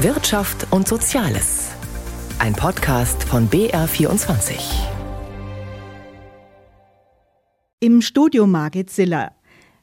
Wirtschaft 0.00 0.66
und 0.72 0.86
Soziales. 0.86 1.70
Ein 2.38 2.52
Podcast 2.52 3.24
von 3.24 3.48
BR24. 3.48 4.58
Im 7.80 8.02
Studio 8.02 8.46
Margit 8.46 8.90
Siller. 8.90 9.32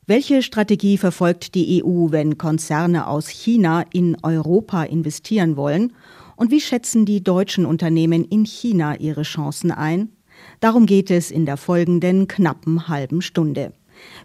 Welche 0.06 0.44
Strategie 0.44 1.00
verfolgt 1.00 1.56
die 1.56 1.84
EU, 1.84 2.12
wenn 2.12 2.38
Konzerne 2.38 3.08
aus 3.08 3.28
China 3.28 3.86
in 3.92 4.16
Europa 4.22 4.84
investieren 4.84 5.58
wollen? 5.58 5.94
Und 6.36 6.52
wie 6.52 6.62
schätzen 6.62 7.08
die 7.08 7.24
deutschen 7.24 7.66
Unternehmen 7.66 8.24
in 8.24 8.46
China 8.46 8.96
ihre 8.96 9.24
Chancen 9.24 9.72
ein? 9.72 10.10
Darum 10.60 10.86
geht 10.86 11.10
es 11.10 11.32
in 11.32 11.48
der 11.48 11.58
folgenden 11.58 12.28
knappen 12.28 12.88
halben 12.88 13.24
Stunde. 13.24 13.74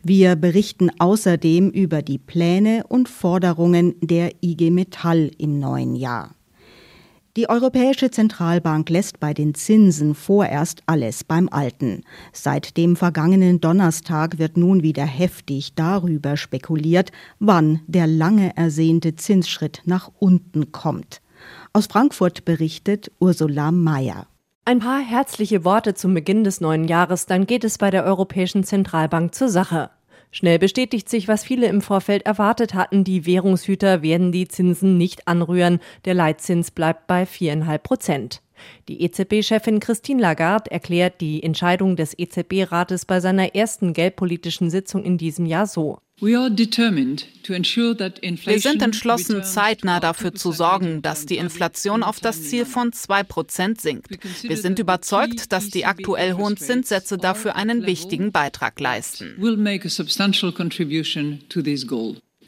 Wir 0.03 0.37
berichten 0.37 0.91
außerdem 0.99 1.71
über 1.71 2.03
die 2.03 2.19
Pläne 2.19 2.85
und 2.89 3.09
Forderungen 3.09 3.95
der 4.01 4.33
IG 4.43 4.71
Metall 4.71 5.31
im 5.39 5.59
neuen 5.59 5.95
Jahr. 5.95 6.35
Die 7.37 7.49
Europäische 7.49 8.11
Zentralbank 8.11 8.91
lässt 8.91 9.21
bei 9.21 9.33
den 9.33 9.55
Zinsen 9.55 10.17
vorerst 10.17 10.83
alles 10.87 11.23
beim 11.23 11.49
Alten. 11.49 12.03
Seit 12.33 12.77
dem 12.77 12.97
vergangenen 12.97 13.61
Donnerstag 13.61 14.39
wird 14.39 14.57
nun 14.57 14.83
wieder 14.83 15.05
heftig 15.05 15.75
darüber 15.77 16.37
spekuliert, 16.37 17.13
wann 17.39 17.81
der 17.87 18.09
lange 18.09 18.57
ersehnte 18.57 19.15
Zinsschritt 19.15 19.83
nach 19.85 20.11
unten 20.19 20.73
kommt. 20.73 21.21
Aus 21.73 21.87
Frankfurt 21.87 22.45
berichtet 22.45 23.13
Ursula 23.21 23.71
Mayer. 23.71 24.27
Ein 24.69 24.81
paar 24.81 25.01
herzliche 25.01 25.65
Worte 25.65 25.95
zum 25.95 26.13
Beginn 26.13 26.45
des 26.45 26.61
neuen 26.61 26.85
Jahres, 26.85 27.25
dann 27.25 27.47
geht 27.47 27.65
es 27.65 27.79
bei 27.79 27.91
der 27.91 28.05
Europäischen 28.05 28.65
Zentralbank 28.65 29.35
zur 29.35 29.49
Sache. 29.49 29.89
Schnell 30.31 30.59
bestätigt 30.59 31.09
sich, 31.09 31.27
was 31.27 31.43
viele 31.43 31.69
im 31.69 31.81
Vorfeld 31.81 32.27
erwartet 32.27 32.75
hatten. 32.75 33.03
Die 33.03 33.25
Währungshüter 33.25 34.03
werden 34.03 34.31
die 34.31 34.47
Zinsen 34.47 34.99
nicht 34.99 35.27
anrühren. 35.27 35.81
Der 36.05 36.13
Leitzins 36.13 36.71
bleibt 36.71 37.07
bei 37.07 37.25
viereinhalb 37.25 37.83
Prozent. 37.83 38.43
Die 38.89 39.03
EZB-Chefin 39.03 39.81
Christine 39.81 40.21
Lagarde 40.23 40.71
erklärt 40.71 41.21
die 41.21 41.43
Entscheidung 41.43 41.97
des 41.97 42.19
EZB-Rates 42.19 43.05
bei 43.05 43.21
seiner 43.21 43.55
ersten 43.55 43.93
geldpolitischen 43.93 44.71
Sitzung 44.71 45.05
in 45.05 45.19
diesem 45.19 45.47
Jahr 45.47 45.67
so. 45.67 45.99
Wir 46.21 46.41
sind 48.59 48.83
entschlossen, 48.83 49.45
zeitnah 49.45 50.01
dafür 50.01 50.35
zu 50.35 50.51
sorgen, 50.51 51.01
dass 51.01 51.27
die 51.27 51.37
Inflation 51.37 52.03
auf 52.03 52.19
das 52.19 52.43
Ziel 52.43 52.65
von 52.65 52.91
2% 52.91 53.81
sinkt. 53.81 54.19
Wir 54.43 54.57
sind 54.57 54.81
überzeugt, 54.81 55.53
dass 55.53 55.71
die 55.71 55.85
aktuell 55.85 56.33
hohen 56.33 56.57
Zinssätze 56.57 57.19
dafür 57.19 57.55
einen 57.55 57.87
wichtigen 57.87 58.33
Beitrag 58.33 58.81
leisten. 58.81 59.37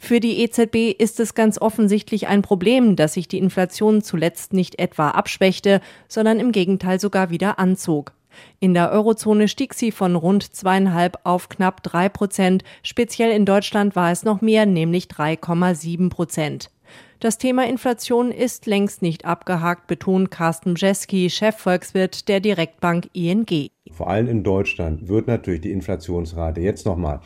Für 0.03 0.19
die 0.19 0.39
EZB 0.39 0.99
ist 0.99 1.19
es 1.19 1.35
ganz 1.35 1.61
offensichtlich 1.61 2.27
ein 2.27 2.41
Problem, 2.41 2.95
dass 2.95 3.13
sich 3.13 3.27
die 3.27 3.37
Inflation 3.37 4.01
zuletzt 4.01 4.51
nicht 4.51 4.79
etwa 4.79 5.11
abschwächte, 5.11 5.79
sondern 6.07 6.39
im 6.39 6.51
Gegenteil 6.51 6.99
sogar 6.99 7.29
wieder 7.29 7.59
anzog. 7.59 8.11
In 8.59 8.73
der 8.73 8.91
Eurozone 8.91 9.47
stieg 9.47 9.75
sie 9.75 9.91
von 9.91 10.15
rund 10.15 10.55
zweieinhalb 10.55 11.19
auf 11.23 11.49
knapp 11.49 11.83
drei 11.83 12.09
Prozent. 12.09 12.63
Speziell 12.81 13.29
in 13.31 13.45
Deutschland 13.45 13.95
war 13.95 14.11
es 14.11 14.23
noch 14.23 14.41
mehr, 14.41 14.65
nämlich 14.65 15.05
3,7 15.05 16.09
Prozent. 16.09 16.71
Das 17.19 17.37
Thema 17.37 17.67
Inflation 17.67 18.31
ist 18.31 18.65
längst 18.65 19.03
nicht 19.03 19.25
abgehakt, 19.25 19.85
betont 19.85 20.31
Carsten 20.31 20.73
Bjeski, 20.73 21.29
Chefvolkswirt 21.29 22.27
der 22.27 22.39
Direktbank 22.39 23.07
ING. 23.13 23.69
Vor 23.91 24.09
allem 24.09 24.27
in 24.27 24.43
Deutschland 24.43 25.07
wird 25.07 25.27
natürlich 25.27 25.61
die 25.61 25.71
Inflationsrate 25.71 26.59
jetzt 26.59 26.87
nochmal 26.87 27.21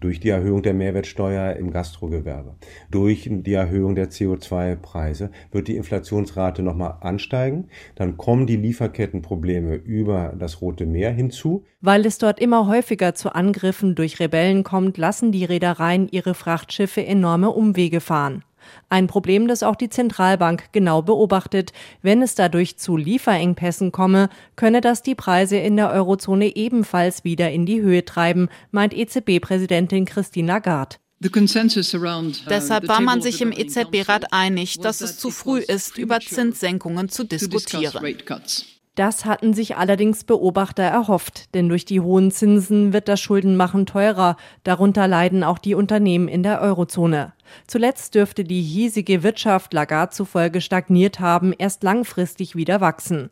durch 0.00 0.20
die 0.20 0.30
Erhöhung 0.30 0.62
der 0.62 0.74
Mehrwertsteuer 0.74 1.56
im 1.56 1.70
Gastrogewerbe, 1.70 2.56
durch 2.90 3.28
die 3.30 3.52
Erhöhung 3.52 3.94
der 3.94 4.10
CO2-Preise 4.10 5.30
wird 5.52 5.68
die 5.68 5.76
Inflationsrate 5.76 6.62
nochmal 6.62 6.96
ansteigen. 7.00 7.68
Dann 7.94 8.16
kommen 8.16 8.46
die 8.46 8.56
Lieferkettenprobleme 8.56 9.74
über 9.74 10.34
das 10.38 10.60
Rote 10.60 10.86
Meer 10.86 11.12
hinzu. 11.12 11.64
Weil 11.80 12.04
es 12.06 12.18
dort 12.18 12.40
immer 12.40 12.66
häufiger 12.66 13.14
zu 13.14 13.34
Angriffen 13.34 13.94
durch 13.94 14.20
Rebellen 14.20 14.64
kommt, 14.64 14.98
lassen 14.98 15.32
die 15.32 15.44
Reedereien 15.44 16.08
ihre 16.10 16.34
Frachtschiffe 16.34 17.04
enorme 17.04 17.50
Umwege 17.50 18.00
fahren. 18.00 18.42
Ein 18.88 19.06
Problem, 19.06 19.48
das 19.48 19.62
auch 19.62 19.76
die 19.76 19.90
Zentralbank 19.90 20.72
genau 20.72 21.02
beobachtet. 21.02 21.72
Wenn 22.02 22.22
es 22.22 22.34
dadurch 22.34 22.76
zu 22.76 22.96
Lieferengpässen 22.96 23.92
komme, 23.92 24.28
könne 24.56 24.80
das 24.80 25.02
die 25.02 25.14
Preise 25.14 25.56
in 25.56 25.76
der 25.76 25.90
Eurozone 25.90 26.56
ebenfalls 26.56 27.24
wieder 27.24 27.50
in 27.50 27.66
die 27.66 27.80
Höhe 27.80 28.04
treiben, 28.04 28.48
meint 28.70 28.94
EZB-Präsidentin 28.94 30.04
Christine 30.04 30.48
Lagarde. 30.48 30.96
Uh, 31.22 31.28
Deshalb 32.48 32.88
war 32.88 33.00
man 33.02 33.20
sich 33.20 33.42
im 33.42 33.52
EZB-Rat 33.52 34.32
einig, 34.32 34.78
dass 34.78 35.02
es 35.02 35.18
zu 35.18 35.30
früh 35.30 35.58
ist, 35.58 35.98
über 35.98 36.18
Zinssenkungen 36.20 37.10
zu 37.10 37.24
diskutieren. 37.24 38.02
Das 39.00 39.24
hatten 39.24 39.54
sich 39.54 39.78
allerdings 39.78 40.24
Beobachter 40.24 40.82
erhofft, 40.82 41.54
denn 41.54 41.70
durch 41.70 41.86
die 41.86 42.00
hohen 42.00 42.30
Zinsen 42.30 42.92
wird 42.92 43.08
das 43.08 43.18
Schuldenmachen 43.18 43.86
teurer, 43.86 44.36
darunter 44.62 45.08
leiden 45.08 45.42
auch 45.42 45.56
die 45.56 45.74
Unternehmen 45.74 46.28
in 46.28 46.42
der 46.42 46.60
Eurozone. 46.60 47.32
Zuletzt 47.66 48.14
dürfte 48.14 48.44
die 48.44 48.60
hiesige 48.60 49.22
Wirtschaft 49.22 49.72
Lagarde 49.72 50.12
zufolge 50.12 50.60
stagniert 50.60 51.18
haben, 51.18 51.54
erst 51.56 51.82
langfristig 51.82 52.56
wieder 52.56 52.82
wachsen. 52.82 53.30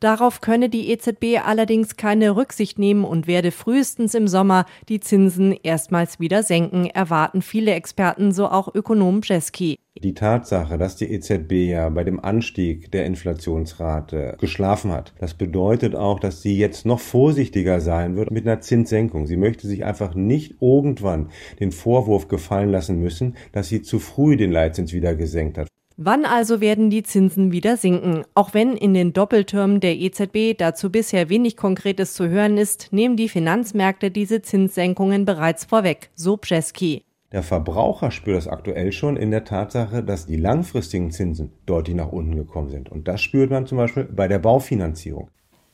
Darauf 0.00 0.42
könne 0.42 0.68
die 0.68 0.90
EZB 0.90 1.40
allerdings 1.42 1.96
keine 1.96 2.36
Rücksicht 2.36 2.78
nehmen 2.78 3.06
und 3.06 3.26
werde 3.26 3.52
frühestens 3.52 4.12
im 4.12 4.28
Sommer 4.28 4.66
die 4.90 5.00
Zinsen 5.00 5.52
erstmals 5.62 6.20
wieder 6.20 6.42
senken, 6.42 6.90
erwarten 6.90 7.40
viele 7.40 7.72
Experten, 7.72 8.32
so 8.32 8.48
auch 8.50 8.74
Ökonom 8.74 9.22
Bjeski. 9.22 9.78
Die 10.02 10.12
Tatsache, 10.12 10.76
dass 10.76 10.96
die 10.96 11.10
EZB 11.10 11.52
ja 11.70 11.88
bei 11.88 12.04
dem 12.04 12.22
Anstieg 12.22 12.90
der 12.92 13.06
Inflationsrate 13.06 14.36
geschlafen 14.38 14.92
hat, 14.92 15.14
das 15.18 15.32
bedeutet 15.32 15.94
auch, 15.94 16.20
dass 16.20 16.42
sie 16.42 16.58
jetzt 16.58 16.84
noch 16.84 17.00
vorsichtiger 17.00 17.80
sein 17.80 18.14
wird 18.14 18.30
mit 18.30 18.46
einer 18.46 18.60
Zinssenkung. 18.60 19.26
Sie 19.26 19.38
möchte 19.38 19.66
sich 19.66 19.86
einfach 19.86 20.14
nicht 20.14 20.56
irgendwann 20.60 21.30
den 21.60 21.72
Vorwurf 21.72 22.28
gefallen 22.28 22.70
lassen 22.70 23.00
müssen, 23.00 23.36
dass 23.52 23.68
sie 23.68 23.80
zu 23.80 23.98
früh 23.98 24.36
den 24.36 24.52
Leitzins 24.52 24.92
wieder 24.92 25.14
gesenkt 25.14 25.56
hat. 25.56 25.68
Wann 25.98 26.26
also 26.26 26.60
werden 26.60 26.90
die 26.90 27.02
Zinsen 27.02 27.52
wieder 27.52 27.78
sinken? 27.78 28.24
Auch 28.34 28.52
wenn 28.52 28.76
in 28.76 28.92
den 28.92 29.14
Doppeltürmen 29.14 29.80
der 29.80 29.96
EZB 29.96 30.58
dazu 30.58 30.90
bisher 30.90 31.30
wenig 31.30 31.56
Konkretes 31.56 32.12
zu 32.12 32.28
hören 32.28 32.58
ist, 32.58 32.92
nehmen 32.92 33.16
die 33.16 33.30
Finanzmärkte 33.30 34.10
diese 34.10 34.42
Zinssenkungen 34.42 35.24
bereits 35.24 35.64
vorweg, 35.64 36.10
so 36.14 36.36
Bjeski. 36.36 37.05
Der 37.36 37.42
Verbraucher 37.42 38.10
spürt 38.12 38.38
das 38.38 38.48
aktuell 38.48 38.92
schon 38.92 39.18
in 39.18 39.30
der 39.30 39.44
Tatsache, 39.44 40.02
dass 40.02 40.24
die 40.24 40.38
langfristigen 40.38 41.10
Zinsen 41.10 41.52
deutlich 41.66 41.94
nach 41.94 42.10
unten 42.10 42.34
gekommen 42.34 42.70
sind. 42.70 42.90
Und 42.90 43.08
das 43.08 43.20
spürt 43.20 43.50
man 43.50 43.66
zum 43.66 43.76
Beispiel 43.76 44.04
bei 44.04 44.26
der 44.26 44.38
Baufinanzierung. 44.38 45.28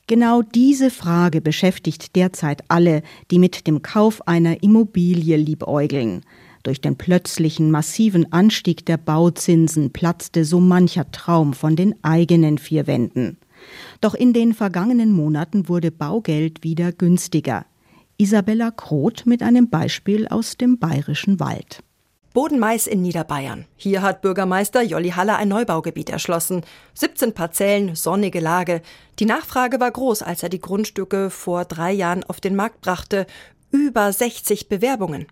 Genau 0.08 0.42
diese 0.42 0.90
Frage 0.90 1.40
beschäftigt 1.40 2.16
derzeit 2.16 2.64
alle, 2.66 3.02
die 3.30 3.38
mit 3.38 3.68
dem 3.68 3.80
Kauf 3.80 4.26
einer 4.26 4.64
Immobilie 4.64 5.36
liebäugeln. 5.36 6.22
Durch 6.64 6.80
den 6.80 6.96
plötzlichen 6.96 7.70
massiven 7.70 8.32
Anstieg 8.32 8.84
der 8.84 8.96
Bauzinsen 8.96 9.92
platzte 9.92 10.44
so 10.44 10.58
mancher 10.58 11.12
Traum 11.12 11.54
von 11.54 11.76
den 11.76 11.94
eigenen 12.02 12.58
vier 12.58 12.88
Wänden. 12.88 13.36
Doch 14.00 14.14
in 14.14 14.32
den 14.32 14.52
vergangenen 14.52 15.12
Monaten 15.12 15.68
wurde 15.68 15.92
Baugeld 15.92 16.64
wieder 16.64 16.90
günstiger. 16.90 17.66
Isabella 18.22 18.70
Kroth 18.70 19.26
mit 19.26 19.42
einem 19.42 19.68
Beispiel 19.68 20.28
aus 20.28 20.56
dem 20.56 20.78
bayerischen 20.78 21.40
Wald. 21.40 21.82
Bodenmais 22.32 22.86
in 22.86 23.02
Niederbayern. 23.02 23.66
Hier 23.74 24.00
hat 24.00 24.22
Bürgermeister 24.22 24.80
Jolli 24.80 25.10
Haller 25.10 25.38
ein 25.38 25.48
Neubaugebiet 25.48 26.08
erschlossen. 26.08 26.62
17 26.94 27.34
Parzellen, 27.34 27.96
sonnige 27.96 28.38
Lage. 28.38 28.80
Die 29.18 29.24
Nachfrage 29.24 29.80
war 29.80 29.90
groß, 29.90 30.22
als 30.22 30.44
er 30.44 30.50
die 30.50 30.60
Grundstücke 30.60 31.30
vor 31.30 31.64
drei 31.64 31.90
Jahren 31.90 32.22
auf 32.22 32.40
den 32.40 32.54
Markt 32.54 32.80
brachte. 32.80 33.26
Über 33.72 34.12
60 34.12 34.68
Bewerbungen. 34.68 35.26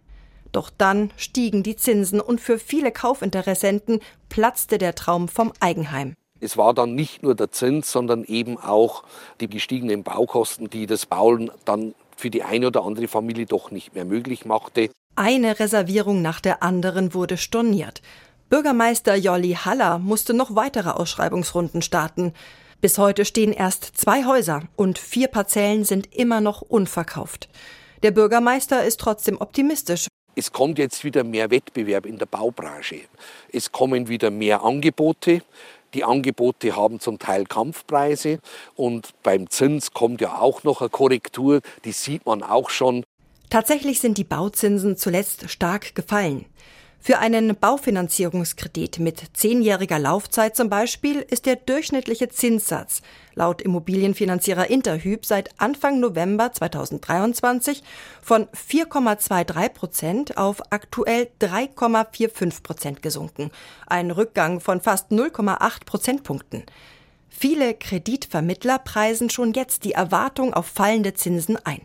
Doch 0.50 0.68
dann 0.68 1.12
stiegen 1.16 1.62
die 1.62 1.76
Zinsen 1.76 2.20
und 2.20 2.40
für 2.40 2.58
viele 2.58 2.90
Kaufinteressenten 2.90 4.00
platzte 4.28 4.78
der 4.78 4.96
Traum 4.96 5.28
vom 5.28 5.52
Eigenheim. 5.60 6.14
Es 6.40 6.56
war 6.56 6.74
dann 6.74 6.94
nicht 6.94 7.22
nur 7.22 7.34
der 7.34 7.52
Zins, 7.52 7.92
sondern 7.92 8.24
eben 8.24 8.58
auch 8.58 9.04
die 9.40 9.48
gestiegenen 9.48 10.02
Baukosten, 10.02 10.70
die 10.70 10.86
das 10.86 11.06
Bauen 11.06 11.50
dann 11.64 11.94
für 12.16 12.30
die 12.30 12.42
eine 12.42 12.66
oder 12.66 12.84
andere 12.84 13.08
Familie 13.08 13.46
doch 13.46 13.70
nicht 13.70 13.94
mehr 13.94 14.04
möglich 14.04 14.44
machte. 14.44 14.90
Eine 15.16 15.58
Reservierung 15.58 16.22
nach 16.22 16.40
der 16.40 16.62
anderen 16.62 17.14
wurde 17.14 17.36
storniert. 17.36 18.00
Bürgermeister 18.48 19.14
Jolli 19.14 19.52
Haller 19.52 19.98
musste 19.98 20.34
noch 20.34 20.54
weitere 20.56 20.90
Ausschreibungsrunden 20.90 21.82
starten. 21.82 22.32
Bis 22.80 22.98
heute 22.98 23.24
stehen 23.24 23.52
erst 23.52 23.84
zwei 23.84 24.24
Häuser 24.24 24.62
und 24.76 24.98
vier 24.98 25.28
Parzellen 25.28 25.84
sind 25.84 26.14
immer 26.14 26.40
noch 26.40 26.62
unverkauft. 26.62 27.48
Der 28.02 28.10
Bürgermeister 28.10 28.84
ist 28.84 28.98
trotzdem 28.98 29.38
optimistisch, 29.40 30.06
es 30.36 30.52
kommt 30.52 30.78
jetzt 30.78 31.04
wieder 31.04 31.24
mehr 31.24 31.50
Wettbewerb 31.50 32.06
in 32.06 32.16
der 32.16 32.26
Baubranche. 32.26 33.00
Es 33.52 33.72
kommen 33.72 34.08
wieder 34.08 34.30
mehr 34.30 34.62
Angebote. 34.62 35.42
Die 35.94 36.04
Angebote 36.04 36.76
haben 36.76 37.00
zum 37.00 37.18
Teil 37.18 37.44
Kampfpreise 37.44 38.38
und 38.76 39.10
beim 39.22 39.50
Zins 39.50 39.92
kommt 39.92 40.20
ja 40.20 40.38
auch 40.38 40.62
noch 40.62 40.80
eine 40.80 40.90
Korrektur, 40.90 41.60
die 41.84 41.92
sieht 41.92 42.26
man 42.26 42.42
auch 42.42 42.70
schon. 42.70 43.04
Tatsächlich 43.48 44.00
sind 44.00 44.16
die 44.16 44.24
Bauzinsen 44.24 44.96
zuletzt 44.96 45.50
stark 45.50 45.96
gefallen. 45.96 46.46
Für 47.02 47.18
einen 47.18 47.56
Baufinanzierungskredit 47.56 48.98
mit 48.98 49.22
zehnjähriger 49.32 49.98
Laufzeit 49.98 50.54
zum 50.54 50.68
Beispiel 50.68 51.20
ist 51.20 51.46
der 51.46 51.56
durchschnittliche 51.56 52.28
Zinssatz 52.28 53.00
laut 53.34 53.62
Immobilienfinanzierer 53.62 54.68
Interhyp 54.68 55.24
seit 55.24 55.58
Anfang 55.58 55.98
November 55.98 56.52
2023 56.52 57.82
von 58.20 58.48
4,23 58.48 59.68
Prozent 59.70 60.36
auf 60.36 60.60
aktuell 60.70 61.28
3,45 61.40 62.62
Prozent 62.62 63.02
gesunken. 63.02 63.50
Ein 63.86 64.10
Rückgang 64.10 64.60
von 64.60 64.82
fast 64.82 65.10
0,8 65.10 65.86
Prozentpunkten. 65.86 66.64
Viele 67.30 67.72
Kreditvermittler 67.72 68.78
preisen 68.78 69.30
schon 69.30 69.54
jetzt 69.54 69.84
die 69.84 69.92
Erwartung 69.92 70.52
auf 70.52 70.66
fallende 70.66 71.14
Zinsen 71.14 71.56
ein. 71.64 71.80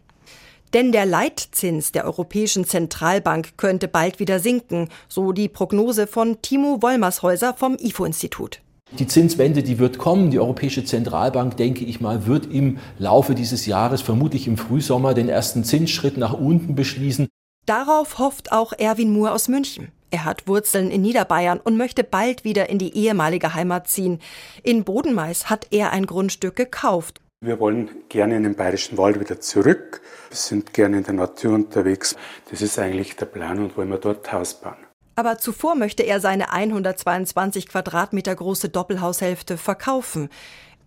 Denn 0.73 0.91
der 0.91 1.05
Leitzins 1.05 1.91
der 1.91 2.05
Europäischen 2.05 2.65
Zentralbank 2.65 3.57
könnte 3.57 3.87
bald 3.87 4.19
wieder 4.19 4.39
sinken, 4.39 4.89
so 5.07 5.31
die 5.31 5.47
Prognose 5.47 6.07
von 6.07 6.41
Timo 6.41 6.81
Wollmershäuser 6.81 7.53
vom 7.53 7.77
IFO-Institut. 7.79 8.61
Die 8.99 9.07
Zinswende, 9.07 9.63
die 9.63 9.79
wird 9.79 9.97
kommen. 9.97 10.31
Die 10.31 10.39
Europäische 10.39 10.85
Zentralbank, 10.85 11.57
denke 11.57 11.83
ich 11.83 12.01
mal, 12.01 12.27
wird 12.27 12.45
im 12.45 12.77
Laufe 12.99 13.35
dieses 13.35 13.65
Jahres, 13.65 14.01
vermutlich 14.01 14.47
im 14.47 14.57
Frühsommer, 14.57 15.13
den 15.13 15.27
ersten 15.27 15.63
Zinsschritt 15.63 16.17
nach 16.17 16.33
unten 16.33 16.75
beschließen. 16.75 17.27
Darauf 17.65 18.19
hofft 18.19 18.51
auch 18.51 18.73
Erwin 18.73 19.11
Moore 19.11 19.31
aus 19.31 19.47
München. 19.47 19.91
Er 20.11 20.23
hat 20.23 20.47
Wurzeln 20.47 20.91
in 20.91 21.01
Niederbayern 21.01 21.59
und 21.59 21.77
möchte 21.77 22.03
bald 22.03 22.43
wieder 22.43 22.69
in 22.69 22.77
die 22.77 22.95
ehemalige 22.95 23.53
Heimat 23.55 23.87
ziehen. 23.87 24.19
In 24.63 24.83
Bodenmais 24.83 25.49
hat 25.49 25.67
er 25.71 25.91
ein 25.91 26.05
Grundstück 26.05 26.55
gekauft 26.55 27.21
wir 27.45 27.59
wollen 27.59 27.89
gerne 28.09 28.35
in 28.37 28.43
den 28.43 28.55
bayerischen 28.55 28.97
Wald 28.97 29.19
wieder 29.19 29.39
zurück. 29.39 30.01
Wir 30.29 30.37
sind 30.37 30.73
gerne 30.73 30.97
in 30.97 31.03
der 31.03 31.13
Natur 31.13 31.53
unterwegs. 31.53 32.15
Das 32.49 32.61
ist 32.61 32.79
eigentlich 32.79 33.15
der 33.15 33.25
Plan 33.25 33.59
und 33.59 33.77
wollen 33.77 33.89
wir 33.89 33.97
dort 33.97 34.31
Haus 34.31 34.55
bauen. 34.55 34.77
Aber 35.15 35.37
zuvor 35.37 35.75
möchte 35.75 36.03
er 36.03 36.19
seine 36.19 36.51
122 36.51 37.67
Quadratmeter 37.67 38.35
große 38.35 38.69
Doppelhaushälfte 38.69 39.57
verkaufen. 39.57 40.29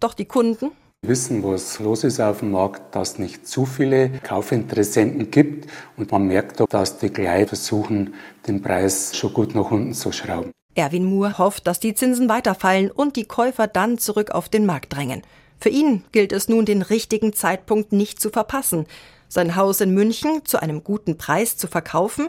Doch 0.01 0.15
die 0.15 0.27
Kunden 0.27 0.71
wissen, 1.07 1.45
was 1.45 1.79
los 1.79 2.03
ist 2.03 2.21
auf 2.21 2.41
dem 2.41 2.51
Markt, 2.51 2.95
dass 2.95 3.13
es 3.13 3.19
nicht 3.19 3.47
zu 3.47 3.65
viele 3.67 4.11
Kaufinteressenten 4.11 5.31
gibt 5.31 5.71
und 5.97 6.11
man 6.11 6.27
merkt 6.27 6.61
auch, 6.61 6.67
dass 6.67 6.99
die 6.99 7.11
gleich 7.11 7.49
versuchen, 7.49 8.15
den 8.49 8.63
Preis 8.63 9.17
schon 9.17 9.33
gut 9.33 9.55
nach 9.55 9.71
unten 9.71 9.95
zu 9.95 10.11
schrauben. 10.11 10.51
Erwin 10.75 11.05
Moore 11.05 11.39
hofft, 11.39 11.67
dass 11.67 11.81
die 11.81 11.95
Zinsen 11.95 12.29
weiterfallen 12.29 12.91
und 12.91 13.17
die 13.17 13.27
Käufer 13.27 13.69
dann 13.69 13.99
zurück 13.99 14.33
auf 14.33 14.49
den 14.49 14.67
Markt 14.67 14.95
drängen. 14.95 15.23
Für 15.61 15.69
ihn 15.69 16.05
gilt 16.13 16.33
es 16.33 16.49
nun, 16.49 16.65
den 16.65 16.83
richtigen 16.83 17.33
Zeitpunkt 17.33 17.93
nicht 17.93 18.21
zu 18.21 18.31
verpassen, 18.31 18.87
sein 19.29 19.57
Haus 19.57 19.81
in 19.81 19.93
München 19.93 20.45
zu 20.45 20.61
einem 20.61 20.85
guten 20.85 21.19
Preis 21.19 21.57
zu 21.57 21.67
verkaufen 21.67 22.29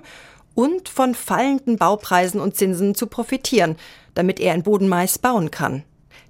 und 0.56 0.90
von 0.90 1.16
fallenden 1.16 1.78
Baupreisen 1.78 2.42
und 2.42 2.56
Zinsen 2.56 2.96
zu 2.96 3.08
profitieren, 3.08 3.78
damit 4.14 4.40
er 4.40 4.56
in 4.56 4.64
Bodenmais 4.64 5.18
bauen 5.18 5.52
kann. 5.52 5.84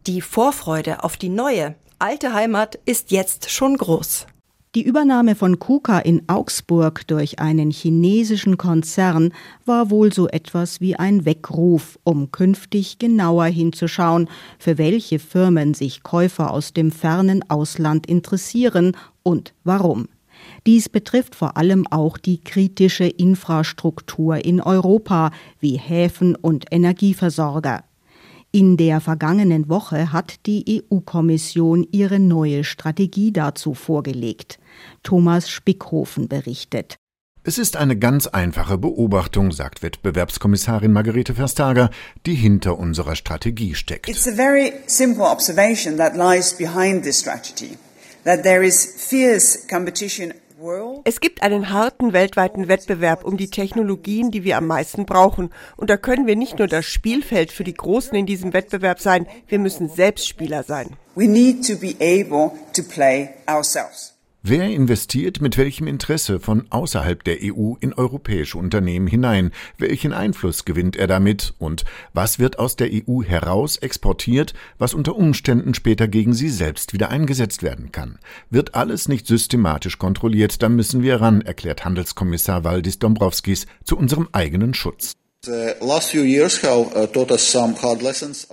Die 0.07 0.21
Vorfreude 0.21 1.03
auf 1.03 1.17
die 1.17 1.29
neue, 1.29 1.75
alte 1.97 2.33
Heimat 2.33 2.79
ist 2.85 3.11
jetzt 3.11 3.49
schon 3.49 3.77
groß. 3.77 4.27
Die 4.75 4.83
Übernahme 4.83 5.33
von 5.33 5.57
KUKA 5.57 5.97
in 5.97 6.29
Augsburg 6.29 7.07
durch 7.07 7.39
einen 7.39 7.71
chinesischen 7.71 8.55
Konzern 8.59 9.33
war 9.65 9.89
wohl 9.89 10.13
so 10.13 10.27
etwas 10.27 10.79
wie 10.79 10.95
ein 10.95 11.25
Weckruf, 11.25 11.97
um 12.03 12.29
künftig 12.31 12.99
genauer 12.99 13.45
hinzuschauen, 13.45 14.29
für 14.59 14.77
welche 14.77 15.17
Firmen 15.17 15.73
sich 15.73 16.03
Käufer 16.03 16.51
aus 16.51 16.71
dem 16.71 16.91
fernen 16.91 17.43
Ausland 17.49 18.05
interessieren 18.05 18.95
und 19.23 19.55
warum. 19.63 20.07
Dies 20.67 20.87
betrifft 20.87 21.33
vor 21.33 21.57
allem 21.57 21.87
auch 21.87 22.19
die 22.19 22.39
kritische 22.39 23.05
Infrastruktur 23.05 24.45
in 24.45 24.61
Europa 24.61 25.31
wie 25.59 25.79
Häfen 25.79 26.35
und 26.35 26.65
Energieversorger. 26.69 27.85
In 28.51 28.77
der 28.77 28.99
vergangenen 28.99 29.69
Woche 29.69 30.11
hat 30.11 30.47
die 30.47 30.81
EU-Kommission 30.91 31.85
ihre 31.91 32.19
neue 32.19 32.63
Strategie 32.63 33.31
dazu 33.31 33.75
vorgelegt. 33.75 34.57
Thomas 35.03 35.51
Spickhofen 35.51 36.27
berichtet. 36.27 36.97
Es 37.43 37.59
ist 37.59 37.77
eine 37.77 37.95
ganz 37.95 38.25
einfache 38.25 38.79
Beobachtung, 38.79 39.51
sagt 39.51 39.83
Wettbewerbskommissarin 39.83 40.91
Margarete 40.91 41.35
Verstager, 41.35 41.91
die 42.25 42.33
hinter 42.33 42.79
unserer 42.79 43.15
Strategie 43.15 43.75
steckt. 43.75 44.09
It's 44.09 44.27
a 44.27 44.31
very 44.31 44.73
simple 44.87 45.25
observation 45.25 45.97
that 45.97 46.15
lies 46.15 46.57
behind 46.57 47.03
this 47.03 47.19
strategy. 47.19 47.77
That 48.23 48.41
there 48.41 48.65
is 48.65 48.83
fierce 48.97 49.67
competition 49.67 50.33
es 51.05 51.21
gibt 51.21 51.41
einen 51.41 51.69
harten 51.69 52.11
weltweiten 52.11 52.67
Wettbewerb 52.67 53.23
um 53.23 53.37
die 53.37 53.49
Technologien, 53.49 54.31
die 54.31 54.43
wir 54.43 54.57
am 54.57 54.67
meisten 54.67 55.05
brauchen. 55.05 55.51
Und 55.77 55.89
da 55.89 55.97
können 55.97 56.27
wir 56.27 56.35
nicht 56.35 56.59
nur 56.59 56.67
das 56.67 56.85
Spielfeld 56.85 57.51
für 57.51 57.63
die 57.63 57.73
Großen 57.73 58.13
in 58.15 58.25
diesem 58.25 58.53
Wettbewerb 58.53 58.99
sein, 58.99 59.27
wir 59.47 59.59
müssen 59.59 59.89
selbst 59.89 60.27
Spieler 60.27 60.63
sein. 60.63 60.97
We 61.15 61.27
need 61.27 61.65
to 61.67 61.75
be 61.77 61.95
able 61.99 62.51
to 62.73 62.83
play 62.83 63.29
ourselves. 63.47 64.18
Wer 64.41 64.69
investiert 64.69 65.41
mit 65.41 65.57
welchem 65.57 65.85
Interesse 65.85 66.39
von 66.39 66.65
außerhalb 66.69 67.25
der 67.25 67.39
EU 67.43 67.73
in 67.81 67.93
europäische 67.93 68.57
Unternehmen 68.57 69.05
hinein? 69.05 69.51
Welchen 69.77 70.13
Einfluss 70.13 70.63
gewinnt 70.63 70.95
er 70.95 71.07
damit? 71.07 71.53
Und 71.59 71.83
was 72.13 72.39
wird 72.39 72.57
aus 72.57 72.77
der 72.77 72.89
EU 72.89 73.21
heraus 73.21 73.75
exportiert, 73.75 74.53
was 74.77 74.93
unter 74.93 75.17
Umständen 75.17 75.73
später 75.73 76.07
gegen 76.07 76.33
sie 76.33 76.47
selbst 76.47 76.93
wieder 76.93 77.09
eingesetzt 77.09 77.63
werden 77.63 77.91
kann? 77.91 78.17
Wird 78.49 78.75
alles 78.75 79.09
nicht 79.09 79.27
systematisch 79.27 79.97
kontrolliert, 79.97 80.63
dann 80.63 80.73
müssen 80.73 81.03
wir 81.03 81.19
ran, 81.19 81.41
erklärt 81.41 81.83
Handelskommissar 81.83 82.63
Valdis 82.63 82.97
Dombrovskis 82.97 83.67
zu 83.83 83.97
unserem 83.97 84.29
eigenen 84.31 84.73
Schutz. 84.73 85.17
Uh, 85.47 85.71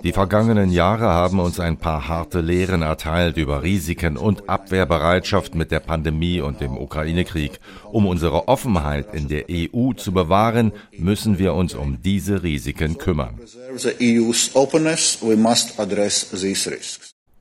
die 0.03 0.13
vergangenen 0.13 0.71
Jahre 0.71 1.07
haben 1.07 1.41
uns 1.41 1.59
ein 1.59 1.75
paar 1.75 2.07
harte 2.07 2.39
Lehren 2.39 2.81
erteilt 2.81 3.35
über 3.35 3.61
Risiken 3.61 4.15
und 4.15 4.47
Abwehrbereitschaft 4.47 5.53
mit 5.53 5.71
der 5.71 5.81
Pandemie 5.81 6.39
und 6.39 6.61
dem 6.61 6.77
Ukraine-Krieg. 6.77 7.59
Um 7.91 8.07
unsere 8.07 8.47
Offenheit 8.47 9.13
in 9.13 9.27
der 9.27 9.47
EU 9.49 9.91
zu 9.97 10.13
bewahren, 10.13 10.71
müssen 10.97 11.39
wir 11.39 11.55
uns 11.55 11.75
um 11.75 12.01
diese 12.01 12.41
Risiken 12.41 12.97
kümmern. 12.97 13.37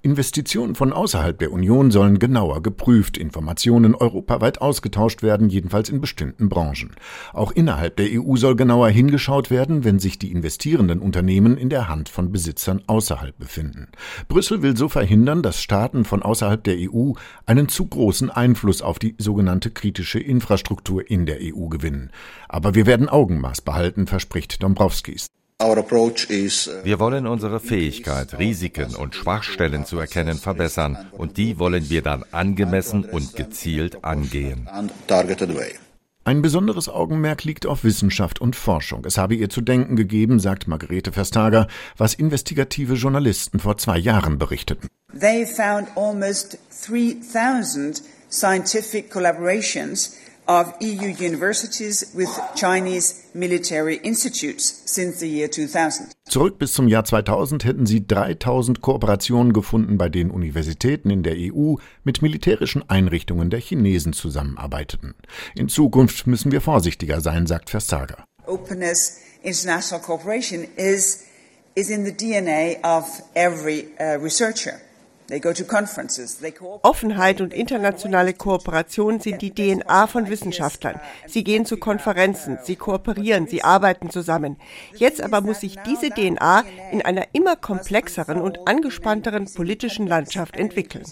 Investitionen 0.07 0.77
von 0.77 0.93
außerhalb 0.93 1.37
der 1.37 1.51
Union 1.51 1.91
sollen 1.91 2.21
genauer 2.21 2.63
geprüft, 2.63 3.19
Informationen 3.19 3.97
europaweit 3.97 4.61
ausgetauscht 4.61 5.25
werden, 5.25 5.49
jedenfalls 5.49 5.89
in 5.89 6.01
bestimmten 6.01 6.49
Branchen. 6.49 6.93
Auch 7.33 7.51
innerhalb 7.51 7.97
der 7.97 8.07
EU 8.13 8.37
soll 8.37 8.55
genauer 8.55 8.89
hingeschaut 8.89 9.51
werden, 9.51 9.83
wenn 9.83 9.99
sich 9.99 10.17
die 10.21 10.31
investierenden 10.31 11.01
Unternehmen 11.01 11.57
in 11.57 11.71
der 11.71 11.89
Hand 11.89 12.09
von 12.09 12.31
Besitzern 12.31 12.85
außerhalb 12.87 13.37
befinden. 13.37 13.89
Brüssel 14.29 14.63
will 14.63 14.77
so 14.77 14.89
verhindern, 14.89 15.43
dass 15.43 15.61
Staaten 15.61 16.05
von 16.05 16.23
außerhalb 16.23 16.63
der 16.63 16.77
EU 16.79 17.15
einen 17.45 17.69
zu 17.69 17.85
großen 17.85 18.31
Einfluss 18.31 18.83
auf 18.83 19.01
die 19.01 19.17
sogenannte 19.19 19.73
kritische 19.73 20.21
Infrastruktur 20.21 21.11
in 21.11 21.27
der 21.27 21.39
EU 21.43 21.67
gewinnen. 21.67 22.13
Aber 22.49 22.77
wir 22.77 22.87
werden 22.87 23.09
Augenmaß 23.09 23.63
behalten, 23.63 24.07
verspricht 24.07 24.63
Dombrovskis. 24.63 25.27
Uh, 25.63 25.75
wir 26.85 26.99
wollen 27.01 27.27
unsere 27.27 27.61
Fähigkeit, 27.61 28.39
Risiken 28.39 28.95
und 28.95 29.15
Schwachstellen 29.15 29.87
zu 29.87 29.99
erkennen, 29.99 30.37
verbessern 30.37 31.11
und 31.13 31.39
die 31.39 31.59
wollen 31.59 31.89
wir 31.89 32.03
dann 32.03 32.25
angemessen 32.31 33.07
und 33.07 33.37
gezielt 33.37 34.05
angehen. 34.05 34.69
Ein 36.25 36.43
besonderes 36.43 36.91
Augenmerk 36.91 37.45
liegt 37.45 37.65
auf 37.65 37.85
Wissenschaft 37.85 38.39
und 38.39 38.55
Forschung. 38.55 39.07
Es 39.07 39.17
habe 39.17 39.35
ihr 39.35 39.49
zu 39.49 39.63
denken 39.63 39.97
gegeben, 39.97 40.41
sagt 40.41 40.69
Margarete 40.69 41.11
Verstager, 41.11 41.69
was 41.97 42.13
investigative 42.13 42.95
Journalisten 42.95 43.59
vor 43.59 43.79
zwei 43.79 43.97
Jahren 43.97 44.37
berichteten. 44.37 44.89
They 45.19 45.47
found 45.47 45.89
almost 45.97 46.59
3000 46.87 48.03
scientific 48.31 49.11
collaborations 49.11 50.17
of 50.47 50.73
EU 50.81 51.09
universities 51.09 52.13
with 52.15 52.29
Chinese 52.55 53.25
military 53.35 53.97
institutes 53.97 54.83
since 54.87 55.19
the 55.19 55.29
year 55.29 55.51
2000. 55.51 56.13
Zurück 56.29 56.59
bis 56.59 56.73
zum 56.73 56.89
Jahr 56.89 57.05
2000 57.05 57.65
hätten 57.65 57.87
sie 57.87 58.07
3000 58.07 58.81
Kooperationen 58.81 59.53
gefunden, 59.53 59.99
bei 59.99 60.09
denen 60.09 60.31
Universitäten 60.31 61.11
in 61.11 61.23
der 61.23 61.35
EU 61.37 61.77
mit 62.05 62.23
militärischen 62.23 62.89
Einrichtungen 62.89 63.51
der 63.51 63.61
Chinesen 63.61 64.13
zusammenarbeiteten. 64.13 65.15
In 65.55 65.69
Zukunft 65.69 66.27
müssen 66.27 66.53
wir 66.53 66.61
vorsichtiger 66.61 67.21
sein, 67.21 67.47
sagt 67.47 67.71
Versager. 67.71 68.25
Openness, 68.47 69.19
international 69.43 70.03
cooperation 70.05 70.67
is 70.77 71.25
is 71.77 71.91
in 71.91 72.05
the 72.05 72.13
DNA 72.13 72.81
of 72.83 73.23
every 73.35 73.89
uh, 74.01 74.19
researcher. 74.19 74.81
Offenheit 76.83 77.41
und 77.41 77.53
internationale 77.53 78.33
Kooperation 78.33 79.21
sind 79.21 79.43
die 79.43 79.53
DNA 79.53 80.07
von 80.07 80.29
Wissenschaftlern. 80.29 81.01
Sie 81.27 81.43
gehen 81.43 81.67
zu 81.67 81.79
Konferenzen, 81.79 82.59
sie 82.63 82.77
kooperieren, 82.77 83.49
sie 83.49 83.65
arbeiten 83.65 84.11
zusammen. 84.11 84.57
Jetzt 84.95 85.21
aber 85.21 85.41
muss 85.41 85.61
sich 85.61 85.77
diese 85.87 86.11
DNA 86.11 86.65
in 86.93 87.03
einer 87.03 87.25
immer 87.33 87.57
komplexeren 87.57 88.41
und 88.41 88.69
angespannteren 88.69 89.53
politischen 89.53 90.07
Landschaft 90.07 90.57
entwickeln. 90.57 91.05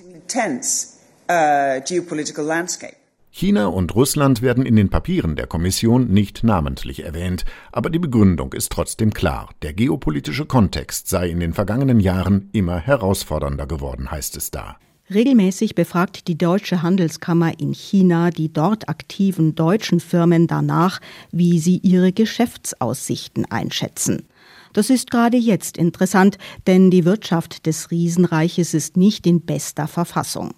China 3.36 3.66
und 3.66 3.96
Russland 3.96 4.42
werden 4.42 4.64
in 4.64 4.76
den 4.76 4.90
Papieren 4.90 5.34
der 5.34 5.48
Kommission 5.48 6.06
nicht 6.06 6.44
namentlich 6.44 7.04
erwähnt, 7.04 7.44
aber 7.72 7.90
die 7.90 7.98
Begründung 7.98 8.52
ist 8.52 8.70
trotzdem 8.70 9.12
klar. 9.12 9.50
Der 9.62 9.72
geopolitische 9.72 10.46
Kontext 10.46 11.08
sei 11.08 11.30
in 11.30 11.40
den 11.40 11.52
vergangenen 11.52 11.98
Jahren 11.98 12.48
immer 12.52 12.78
herausfordernder 12.78 13.66
geworden, 13.66 14.12
heißt 14.12 14.36
es 14.36 14.52
da. 14.52 14.76
Regelmäßig 15.12 15.74
befragt 15.74 16.28
die 16.28 16.38
Deutsche 16.38 16.82
Handelskammer 16.82 17.58
in 17.58 17.74
China 17.74 18.30
die 18.30 18.52
dort 18.52 18.88
aktiven 18.88 19.56
deutschen 19.56 19.98
Firmen 19.98 20.46
danach, 20.46 21.00
wie 21.32 21.58
sie 21.58 21.78
ihre 21.78 22.12
Geschäftsaussichten 22.12 23.46
einschätzen. 23.46 24.28
Das 24.74 24.90
ist 24.90 25.10
gerade 25.10 25.38
jetzt 25.38 25.76
interessant, 25.76 26.38
denn 26.68 26.88
die 26.92 27.04
Wirtschaft 27.04 27.66
des 27.66 27.90
Riesenreiches 27.90 28.74
ist 28.74 28.96
nicht 28.96 29.26
in 29.26 29.40
bester 29.40 29.88
Verfassung. 29.88 30.54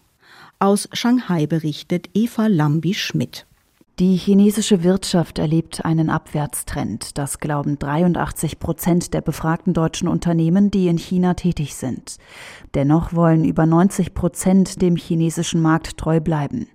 Aus 0.59 0.89
Shanghai 0.95 1.47
berichtet 1.47 2.09
Eva 2.15 2.47
Lambi-Schmidt. 2.47 3.47
Die 3.99 4.17
chinesische 4.17 4.83
Wirtschaft 4.83 5.39
erlebt 5.39 5.85
einen 5.85 6.09
Abwärtstrend. 6.09 7.19
Das 7.19 7.41
glauben 7.41 7.79
83 7.79 8.59
Prozent 8.59 9.13
der 9.13 9.21
befragten 9.21 9.75
deutschen 9.75 10.09
Unternehmen, 10.09 10.71
die 10.71 10.89
in 10.89 10.97
China 10.97 11.35
tätig 11.35 11.75
sind. 11.75 12.17
Dennoch 12.75 13.13
wollen 13.13 13.45
über 13.45 13.67
90 13.67 14.15
Prozent 14.15 14.81
dem 14.81 14.97
chinesischen 14.97 15.61
Markt 15.61 15.99
treu 15.99 16.21
bleiben. 16.21 16.69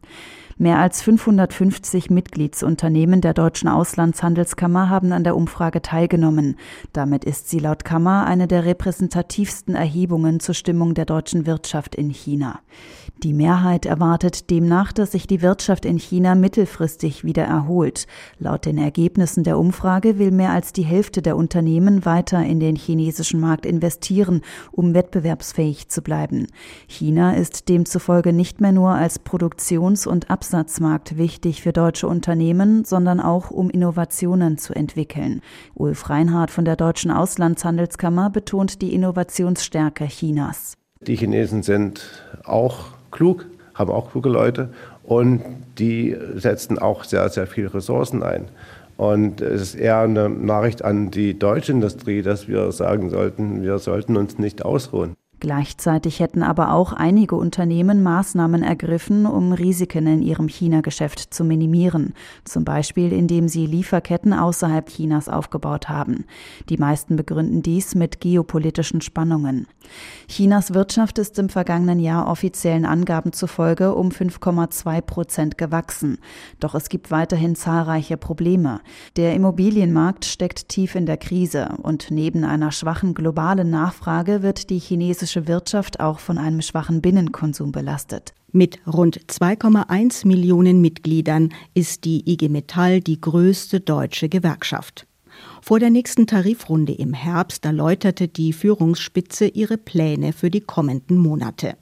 Mehr 0.62 0.78
als 0.78 1.02
550 1.02 2.12
Mitgliedsunternehmen 2.12 3.20
der 3.20 3.34
Deutschen 3.34 3.68
Auslandshandelskammer 3.68 4.90
haben 4.90 5.12
an 5.12 5.24
der 5.24 5.36
Umfrage 5.36 5.82
teilgenommen. 5.82 6.56
Damit 6.94 7.26
ist 7.26 7.50
sie 7.50 7.58
laut 7.58 7.84
Kammer 7.84 8.28
eine 8.28 8.48
der 8.48 8.64
repräsentativsten 8.64 9.74
Erhebungen 9.74 10.40
zur 10.40 10.54
Stimmung 10.54 10.94
der 10.94 11.06
deutschen 11.06 11.48
Wirtschaft 11.48 11.96
in 11.96 12.12
China. 12.12 12.60
Die 13.24 13.34
Mehrheit 13.34 13.86
erwartet 13.86 14.50
demnach, 14.50 14.92
dass 14.92 15.12
sich 15.12 15.28
die 15.28 15.44
Wirtschaft 15.44 15.86
in 15.86 15.98
China 15.98 16.34
mittelfristig 16.34 17.24
wieder 17.24 17.44
erholt. 17.44 18.08
Laut 18.40 18.66
den 18.66 18.80
Ergebnissen 18.80 19.44
der 19.44 19.60
Umfrage 19.60 20.18
will 20.18 20.32
mehr 20.32 20.50
als 20.50 20.74
die 20.74 20.82
Hälfte 20.82 21.22
der 21.22 21.38
Unternehmen 21.38 22.04
weiter 22.04 22.44
in 22.44 22.60
den 22.60 22.76
chinesischen 22.76 23.40
Markt 23.40 23.68
investieren, 23.68 24.42
um 24.72 24.96
wettbewerbsfähig 24.96 25.88
zu 25.88 26.02
bleiben. 26.02 26.48
China 26.88 27.36
ist 27.36 27.70
demzufolge 27.70 28.34
nicht 28.34 28.60
mehr 28.60 28.72
nur 28.72 28.90
als 28.90 29.20
Produktions- 29.20 30.08
und 30.08 30.32
Absatzmarkt 30.32 31.16
wichtig 31.16 31.62
für 31.62 31.74
deutsche 31.74 32.08
Unternehmen, 32.08 32.86
sondern 32.86 33.20
auch 33.20 33.52
um 33.52 33.70
Innovationen 33.70 34.58
zu 34.58 34.74
entwickeln. 34.74 35.42
Ulf 35.76 36.10
Reinhardt 36.10 36.50
von 36.50 36.66
der 36.66 36.76
Deutschen 36.76 37.12
Auslandshandelskammer 37.12 38.32
betont 38.32 38.82
die 38.82 38.96
Innovationsstärke 38.96 40.06
Chinas. 40.06 40.74
Die 41.02 41.16
Chinesen 41.16 41.62
sind 41.62 42.24
auch 42.44 43.01
klug, 43.12 43.46
haben 43.74 43.92
auch 43.92 44.12
kluge 44.12 44.30
Leute 44.30 44.70
und 45.04 45.42
die 45.78 46.16
setzen 46.36 46.80
auch 46.80 47.04
sehr, 47.04 47.28
sehr 47.30 47.48
viele 47.48 47.74
Ressourcen 47.74 48.24
ein. 48.24 48.46
Und 48.98 49.42
es 49.42 49.62
ist 49.62 49.76
eher 49.76 50.00
eine 50.00 50.30
Nachricht 50.30 50.84
an 50.84 51.10
die 51.10 51.38
deutsche 51.38 51.72
Industrie, 51.72 52.22
dass 52.22 52.48
wir 52.48 52.72
sagen 52.72 53.10
sollten, 53.10 53.64
wir 53.64 53.80
sollten 53.80 54.16
uns 54.16 54.38
nicht 54.38 54.64
ausruhen. 54.64 55.16
Gleichzeitig 55.42 56.20
hätten 56.20 56.44
aber 56.44 56.72
auch 56.72 56.94
einige 56.94 57.36
Unternehmen 57.36 58.04
Maßnahmen 58.04 58.62
ergriffen, 58.62 59.26
um 59.26 59.54
Risiken 59.54 60.06
in 60.06 60.22
ihrem 60.22 60.48
China-Geschäft 60.48 61.34
zu 61.34 61.44
minimieren, 61.44 62.14
zum 62.46 62.64
Beispiel 62.64 63.12
indem 63.12 63.48
sie 63.48 63.66
Lieferketten 63.66 64.34
außerhalb 64.34 64.88
Chinas 64.88 65.28
aufgebaut 65.28 65.90
haben. 65.90 66.26
Die 66.70 66.78
meisten 66.78 67.16
begründen 67.16 67.64
dies 67.64 67.96
mit 67.96 68.22
geopolitischen 68.22 69.02
Spannungen. 69.02 69.66
Chinas 70.28 70.76
Wirtschaft 70.76 71.18
ist 71.18 71.40
im 71.40 71.50
vergangenen 71.50 72.00
Jahr 72.00 72.28
offiziellen 72.28 72.86
Angaben 72.86 73.34
zufolge 73.34 73.96
um 73.96 74.10
5,2 74.10 75.02
Prozent 75.02 75.58
gewachsen. 75.58 76.20
Doch 76.60 76.76
es 76.76 76.88
gibt 76.88 77.10
weiterhin 77.10 77.56
zahlreiche 77.56 78.16
Probleme. 78.16 78.82
Der 79.16 79.34
Immobilienmarkt 79.34 80.26
steckt 80.26 80.70
tief 80.70 80.94
in 80.94 81.08
der 81.08 81.18
Krise 81.18 81.70
und 81.82 82.12
neben 82.12 82.44
einer 82.44 82.72
schwachen 82.72 83.16
globalen 83.16 83.72
Nachfrage 83.72 84.44
wird 84.44 84.70
die 84.70 84.78
chinesische 84.78 85.31
chinesische 85.32 85.48
Wirtschaft 85.48 86.00
auch 86.00 86.20
von 86.20 86.38
einem 86.38 86.62
schwachen 86.62 87.02
Binnenkonsum 87.02 87.72
belastet. 87.72 88.34
Mit 88.52 88.80
rund 88.86 89.20
2,1 89.28 90.28
Millionen 90.28 90.82
Mitgliedern 90.82 91.50
ist 91.74 92.04
die 92.04 92.30
IG 92.30 92.50
Metall 92.50 93.00
die 93.00 93.20
größte 93.20 93.80
deutsche 93.80 94.28
Gewerkschaft. 94.28 95.08
Vor 95.62 95.80
der 95.80 95.90
nächsten 95.90 96.28
Tarifrunde 96.28 96.94
im 96.94 97.14
Herbst 97.14 97.66
erläuterte 97.66 98.28
die 98.28 98.52
Führungsspitze 98.52 99.48
ihre 99.48 99.78
Pläne 99.78 100.34
für 100.34 100.50
die 100.50 100.62
kommenden 100.62 101.18
Monate. 101.18 101.78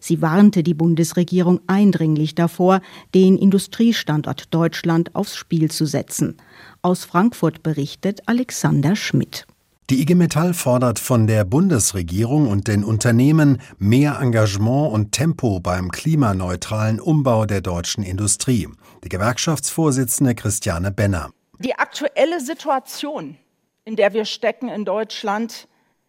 Sie 0.00 0.20
warnte 0.20 0.64
die 0.64 0.74
Bundesregierung 0.74 1.60
eindringlich 1.68 2.34
davor, 2.34 2.80
den 3.14 3.38
Industriestandort 3.38 4.52
Deutschland 4.52 5.14
aufs 5.14 5.36
Spiel 5.36 5.70
zu 5.70 5.86
setzen. 5.86 6.36
Aus 6.82 7.04
Frankfurt 7.04 7.62
berichtet 7.62 8.20
Alexander 8.26 8.96
Schmidt. 8.96 9.46
Die 9.90 10.02
IG 10.02 10.14
Metall 10.16 10.52
fordert 10.52 10.98
von 10.98 11.26
der 11.26 11.46
Bundesregierung 11.46 12.46
und 12.46 12.68
den 12.68 12.84
Unternehmen 12.84 13.58
mehr 13.78 14.18
Engagement 14.20 14.92
und 14.92 15.12
Tempo 15.12 15.60
beim 15.60 15.90
klimaneutralen 15.90 17.00
Umbau 17.00 17.46
der 17.46 17.62
deutschen 17.62 18.04
Industrie. 18.04 18.68
Die 19.02 19.08
Gewerkschaftsvorsitzende 19.08 20.34
Christiane 20.34 20.90
Benner. 20.90 21.30
Die 21.58 21.74
aktuelle 21.74 22.40
Situation, 22.40 23.38
in 23.86 23.96
der 23.96 24.12
wir 24.12 24.26
stecken 24.26 24.68
in 24.68 24.84
Deutschland, 24.84 25.68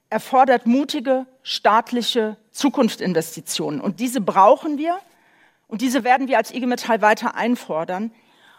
erfordert 0.10 0.68
mutige 0.68 1.26
staatliche 1.42 2.36
Zukunftsinvestitionen. 2.52 3.80
Und 3.80 4.02
diese 4.02 4.20
brauchen 4.20 4.78
wir 4.78 5.00
und 5.68 5.80
diese 5.80 6.04
werden 6.04 6.28
wir 6.28 6.38
als 6.38 6.54
IG 6.54 6.66
Metall 6.66 7.02
weiter 7.02 7.36
einfordern. 7.36 8.12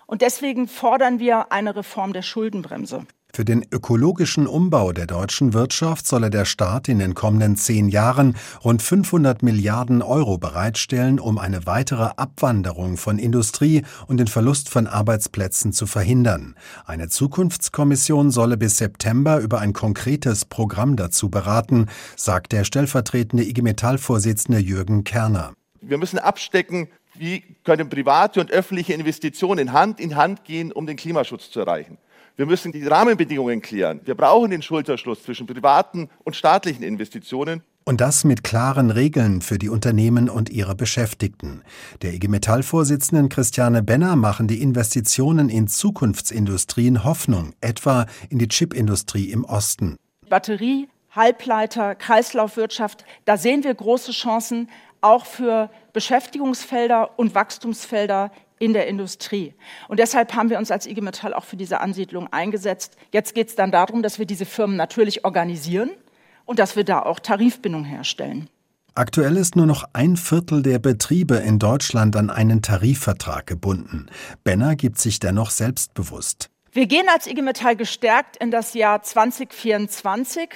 Und 0.06 0.22
deswegen 0.22 0.66
fordern 0.66 1.18
wir 1.18 1.52
eine 1.52 1.76
Reform 1.76 2.14
der 2.14 2.22
Schuldenbremse. 2.22 3.04
Für 3.32 3.44
den 3.44 3.64
ökologischen 3.70 4.46
Umbau 4.46 4.92
der 4.92 5.06
deutschen 5.06 5.52
Wirtschaft 5.52 6.06
solle 6.06 6.30
der 6.30 6.44
Staat 6.44 6.88
in 6.88 6.98
den 6.98 7.14
kommenden 7.14 7.56
zehn 7.56 7.88
Jahren 7.88 8.36
rund 8.64 8.82
500 8.82 9.42
Milliarden 9.42 10.02
Euro 10.02 10.36
bereitstellen, 10.36 11.20
um 11.20 11.38
eine 11.38 11.66
weitere 11.66 12.10
Abwanderung 12.16 12.96
von 12.96 13.18
Industrie 13.18 13.82
und 14.08 14.16
den 14.16 14.26
Verlust 14.26 14.68
von 14.68 14.86
Arbeitsplätzen 14.86 15.72
zu 15.72 15.86
verhindern. 15.86 16.56
Eine 16.84 17.08
Zukunftskommission 17.08 18.30
solle 18.30 18.56
bis 18.56 18.78
September 18.78 19.38
über 19.38 19.60
ein 19.60 19.72
konkretes 19.72 20.44
Programm 20.44 20.96
dazu 20.96 21.30
beraten, 21.30 21.86
sagt 22.16 22.52
der 22.52 22.64
stellvertretende 22.64 23.44
IG 23.44 23.62
Metall-Vorsitzende 23.62 24.58
Jürgen 24.58 25.04
Kerner. 25.04 25.52
Wir 25.80 25.98
müssen 25.98 26.18
abstecken, 26.18 26.88
wie 27.14 27.42
können 27.64 27.88
private 27.88 28.40
und 28.40 28.50
öffentliche 28.50 28.92
Investitionen 28.92 29.72
Hand 29.72 30.00
in 30.00 30.16
Hand 30.16 30.44
gehen, 30.44 30.72
um 30.72 30.86
den 30.86 30.96
Klimaschutz 30.96 31.50
zu 31.50 31.60
erreichen. 31.60 31.98
Wir 32.36 32.46
müssen 32.46 32.72
die 32.72 32.86
Rahmenbedingungen 32.86 33.60
klären. 33.60 34.00
Wir 34.04 34.14
brauchen 34.14 34.50
den 34.50 34.62
Schulterschluss 34.62 35.22
zwischen 35.22 35.46
privaten 35.46 36.08
und 36.24 36.36
staatlichen 36.36 36.82
Investitionen. 36.82 37.62
Und 37.84 38.00
das 38.00 38.24
mit 38.24 38.44
klaren 38.44 38.90
Regeln 38.90 39.40
für 39.40 39.58
die 39.58 39.68
Unternehmen 39.68 40.28
und 40.28 40.50
ihre 40.50 40.74
Beschäftigten. 40.74 41.62
Der 42.02 42.12
IG 42.14 42.28
Metall-Vorsitzenden 42.28 43.28
Christiane 43.28 43.82
Benner 43.82 44.16
machen 44.16 44.46
die 44.46 44.62
Investitionen 44.62 45.48
in 45.48 45.66
Zukunftsindustrien 45.66 47.04
Hoffnung, 47.04 47.54
etwa 47.60 48.06
in 48.28 48.38
die 48.38 48.48
Chipindustrie 48.48 49.30
im 49.30 49.44
Osten. 49.44 49.96
Batterie, 50.28 50.88
Halbleiter, 51.10 51.94
Kreislaufwirtschaft, 51.96 53.04
da 53.24 53.36
sehen 53.36 53.64
wir 53.64 53.74
große 53.74 54.12
Chancen 54.12 54.68
auch 55.00 55.26
für 55.26 55.70
Beschäftigungsfelder 55.92 57.18
und 57.18 57.34
Wachstumsfelder 57.34 58.30
in 58.60 58.74
der 58.74 58.86
Industrie. 58.86 59.54
Und 59.88 59.98
deshalb 59.98 60.34
haben 60.34 60.50
wir 60.50 60.58
uns 60.58 60.70
als 60.70 60.86
IG 60.86 61.00
Metall 61.00 61.34
auch 61.34 61.44
für 61.44 61.56
diese 61.56 61.80
Ansiedlung 61.80 62.32
eingesetzt. 62.32 62.96
Jetzt 63.12 63.34
geht 63.34 63.48
es 63.48 63.56
dann 63.56 63.72
darum, 63.72 64.02
dass 64.02 64.20
wir 64.20 64.26
diese 64.26 64.44
Firmen 64.44 64.76
natürlich 64.76 65.24
organisieren 65.24 65.90
und 66.44 66.60
dass 66.60 66.76
wir 66.76 66.84
da 66.84 67.00
auch 67.00 67.18
Tarifbindung 67.18 67.84
herstellen. 67.84 68.48
Aktuell 68.94 69.36
ist 69.36 69.56
nur 69.56 69.66
noch 69.66 69.84
ein 69.92 70.16
Viertel 70.16 70.62
der 70.62 70.78
Betriebe 70.78 71.36
in 71.36 71.58
Deutschland 71.58 72.16
an 72.16 72.28
einen 72.28 72.60
Tarifvertrag 72.60 73.46
gebunden. 73.46 74.06
Benner 74.44 74.76
gibt 74.76 74.98
sich 74.98 75.20
dennoch 75.20 75.50
selbstbewusst. 75.50 76.50
Wir 76.72 76.86
gehen 76.86 77.06
als 77.12 77.26
IG 77.26 77.40
Metall 77.40 77.76
gestärkt 77.76 78.36
in 78.36 78.50
das 78.50 78.74
Jahr 78.74 79.02
2024 79.02 80.50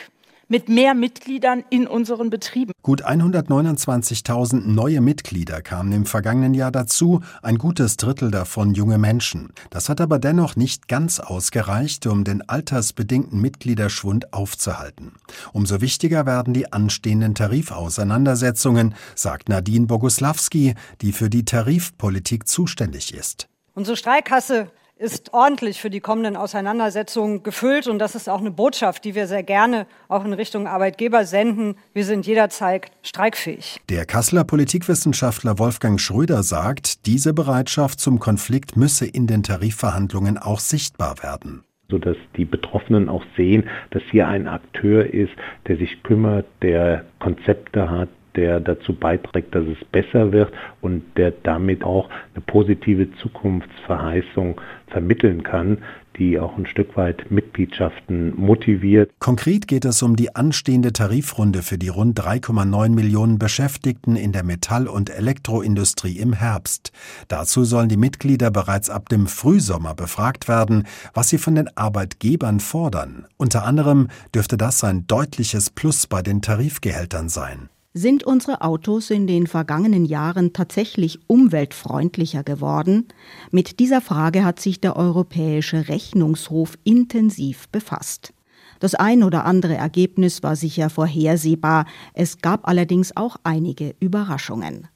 mit 0.48 0.68
mehr 0.68 0.94
Mitgliedern 0.94 1.64
in 1.70 1.86
unseren 1.86 2.30
Betrieben. 2.30 2.72
Gut 2.82 3.04
129.000 3.04 4.66
neue 4.66 5.00
Mitglieder 5.00 5.62
kamen 5.62 5.92
im 5.92 6.06
vergangenen 6.06 6.54
Jahr 6.54 6.70
dazu, 6.70 7.20
ein 7.42 7.58
gutes 7.58 7.96
Drittel 7.96 8.30
davon 8.30 8.74
junge 8.74 8.98
Menschen. 8.98 9.52
Das 9.70 9.88
hat 9.88 10.00
aber 10.00 10.18
dennoch 10.18 10.56
nicht 10.56 10.88
ganz 10.88 11.20
ausgereicht, 11.20 12.06
um 12.06 12.24
den 12.24 12.48
altersbedingten 12.48 13.40
Mitgliederschwund 13.40 14.32
aufzuhalten. 14.32 15.12
Umso 15.52 15.80
wichtiger 15.80 16.26
werden 16.26 16.54
die 16.54 16.72
anstehenden 16.72 17.34
Tarifauseinandersetzungen, 17.34 18.94
sagt 19.14 19.48
Nadine 19.48 19.86
Boguslawski, 19.86 20.74
die 21.00 21.12
für 21.12 21.30
die 21.30 21.44
Tarifpolitik 21.44 22.48
zuständig 22.48 23.14
ist. 23.14 23.48
Unsere 23.74 23.96
Streikkasse 23.96 24.70
ist 25.04 25.34
ordentlich 25.34 25.80
für 25.80 25.90
die 25.90 26.00
kommenden 26.00 26.34
Auseinandersetzungen 26.36 27.42
gefüllt. 27.42 27.86
Und 27.86 27.98
das 27.98 28.14
ist 28.14 28.28
auch 28.28 28.40
eine 28.40 28.50
Botschaft, 28.50 29.04
die 29.04 29.14
wir 29.14 29.26
sehr 29.26 29.42
gerne 29.42 29.86
auch 30.08 30.24
in 30.24 30.32
Richtung 30.32 30.66
Arbeitgeber 30.66 31.24
senden. 31.24 31.76
Wir 31.92 32.04
sind 32.04 32.26
jederzeit 32.26 32.90
streikfähig. 33.02 33.80
Der 33.90 34.06
Kasseler 34.06 34.44
Politikwissenschaftler 34.44 35.58
Wolfgang 35.58 36.00
Schröder 36.00 36.42
sagt, 36.42 37.06
diese 37.06 37.34
Bereitschaft 37.34 38.00
zum 38.00 38.18
Konflikt 38.18 38.76
müsse 38.76 39.06
in 39.06 39.26
den 39.26 39.42
Tarifverhandlungen 39.42 40.38
auch 40.38 40.58
sichtbar 40.58 41.22
werden 41.22 41.62
sodass 41.90 42.16
die 42.36 42.46
Betroffenen 42.46 43.10
auch 43.10 43.22
sehen, 43.36 43.68
dass 43.90 44.02
hier 44.10 44.26
ein 44.26 44.48
Akteur 44.48 45.12
ist, 45.12 45.34
der 45.68 45.76
sich 45.76 46.02
kümmert, 46.02 46.46
der 46.62 47.04
Konzepte 47.20 47.90
hat, 47.90 48.08
der 48.36 48.60
dazu 48.60 48.94
beiträgt, 48.94 49.54
dass 49.54 49.64
es 49.66 49.84
besser 49.86 50.32
wird 50.32 50.52
und 50.80 51.02
der 51.16 51.32
damit 51.42 51.84
auch 51.84 52.08
eine 52.34 52.42
positive 52.46 53.10
Zukunftsverheißung 53.16 54.60
vermitteln 54.88 55.42
kann, 55.42 55.78
die 56.18 56.38
auch 56.38 56.56
ein 56.56 56.66
Stück 56.66 56.96
weit 56.96 57.30
Mitgliedschaften 57.30 58.34
motiviert. 58.36 59.10
Konkret 59.18 59.66
geht 59.66 59.84
es 59.84 60.02
um 60.02 60.16
die 60.16 60.34
anstehende 60.34 60.92
Tarifrunde 60.92 61.62
für 61.62 61.78
die 61.78 61.88
rund 61.88 62.18
3,9 62.20 62.90
Millionen 62.90 63.38
Beschäftigten 63.38 64.16
in 64.16 64.32
der 64.32 64.44
Metall- 64.44 64.88
und 64.88 65.10
Elektroindustrie 65.10 66.18
im 66.18 66.32
Herbst. 66.32 66.92
Dazu 67.28 67.64
sollen 67.64 67.88
die 67.88 67.96
Mitglieder 67.96 68.50
bereits 68.50 68.90
ab 68.90 69.08
dem 69.08 69.26
Frühsommer 69.26 69.94
befragt 69.94 70.48
werden, 70.48 70.84
was 71.12 71.28
sie 71.28 71.38
von 71.38 71.54
den 71.54 71.68
Arbeitgebern 71.76 72.60
fordern. 72.60 73.26
Unter 73.36 73.64
anderem 73.64 74.08
dürfte 74.34 74.56
das 74.56 74.84
ein 74.84 75.06
deutliches 75.06 75.70
Plus 75.70 76.06
bei 76.06 76.22
den 76.22 76.42
Tarifgehältern 76.42 77.28
sein. 77.28 77.68
Sind 77.96 78.24
unsere 78.24 78.62
Autos 78.62 79.10
in 79.10 79.28
den 79.28 79.46
vergangenen 79.46 80.04
Jahren 80.04 80.52
tatsächlich 80.52 81.20
umweltfreundlicher 81.28 82.42
geworden? 82.42 83.06
Mit 83.52 83.78
dieser 83.78 84.00
Frage 84.00 84.44
hat 84.44 84.58
sich 84.58 84.80
der 84.80 84.96
Europäische 84.96 85.86
Rechnungshof 85.86 86.76
intensiv 86.82 87.68
befasst. 87.68 88.34
Das 88.80 88.96
ein 88.96 89.22
oder 89.22 89.44
andere 89.44 89.76
Ergebnis 89.76 90.42
war 90.42 90.56
sicher 90.56 90.90
vorhersehbar, 90.90 91.86
es 92.14 92.38
gab 92.38 92.66
allerdings 92.66 93.16
auch 93.16 93.36
einige 93.44 93.94
Überraschungen. 94.00 94.88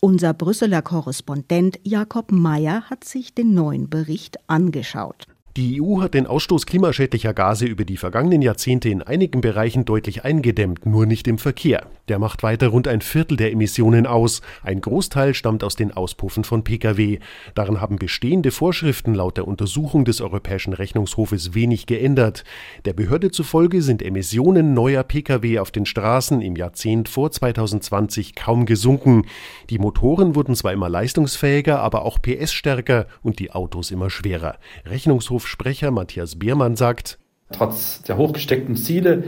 Unser 0.00 0.34
Brüsseler 0.34 0.82
Korrespondent 0.82 1.80
Jakob 1.84 2.32
Mayer 2.32 2.82
hat 2.90 3.04
sich 3.04 3.34
den 3.34 3.54
neuen 3.54 3.88
Bericht 3.88 4.36
angeschaut. 4.46 5.26
Die 5.58 5.82
EU 5.82 6.00
hat 6.00 6.14
den 6.14 6.26
Ausstoß 6.26 6.64
klimaschädlicher 6.64 7.34
Gase 7.34 7.66
über 7.66 7.84
die 7.84 7.98
vergangenen 7.98 8.40
Jahrzehnte 8.40 8.88
in 8.88 9.02
einigen 9.02 9.42
Bereichen 9.42 9.84
deutlich 9.84 10.24
eingedämmt, 10.24 10.86
nur 10.86 11.04
nicht 11.04 11.28
im 11.28 11.36
Verkehr. 11.36 11.88
Der 12.08 12.18
macht 12.18 12.42
weiter 12.42 12.68
rund 12.68 12.88
ein 12.88 13.02
Viertel 13.02 13.36
der 13.36 13.52
Emissionen 13.52 14.06
aus. 14.06 14.40
Ein 14.62 14.80
Großteil 14.80 15.34
stammt 15.34 15.62
aus 15.62 15.76
den 15.76 15.92
Auspuffen 15.92 16.44
von 16.44 16.64
Pkw. 16.64 17.18
Daran 17.54 17.82
haben 17.82 17.96
bestehende 17.96 18.50
Vorschriften 18.50 19.14
laut 19.14 19.36
der 19.36 19.46
Untersuchung 19.46 20.06
des 20.06 20.22
Europäischen 20.22 20.72
Rechnungshofes 20.72 21.52
wenig 21.52 21.84
geändert. 21.84 22.44
Der 22.86 22.94
Behörde 22.94 23.30
zufolge 23.30 23.82
sind 23.82 24.02
Emissionen 24.02 24.72
neuer 24.72 25.04
Pkw 25.04 25.58
auf 25.58 25.70
den 25.70 25.84
Straßen 25.84 26.40
im 26.40 26.56
Jahrzehnt 26.56 27.10
vor 27.10 27.30
2020 27.30 28.34
kaum 28.34 28.64
gesunken. 28.64 29.26
Die 29.68 29.78
Motoren 29.78 30.34
wurden 30.34 30.56
zwar 30.56 30.72
immer 30.72 30.88
leistungsfähiger, 30.88 31.78
aber 31.78 32.06
auch 32.06 32.20
PS 32.22 32.54
stärker 32.54 33.06
und 33.22 33.38
die 33.38 33.52
Autos 33.52 33.90
immer 33.90 34.08
schwerer. 34.08 34.56
Rechnungshof 34.86 35.41
Bahnhofsprecher 35.42 35.90
Matthias 35.90 36.38
Biermann 36.38 36.76
sagt, 36.76 37.18
Trotz 37.50 38.02
der 38.02 38.16
hochgesteckten 38.16 38.76
Ziele 38.76 39.24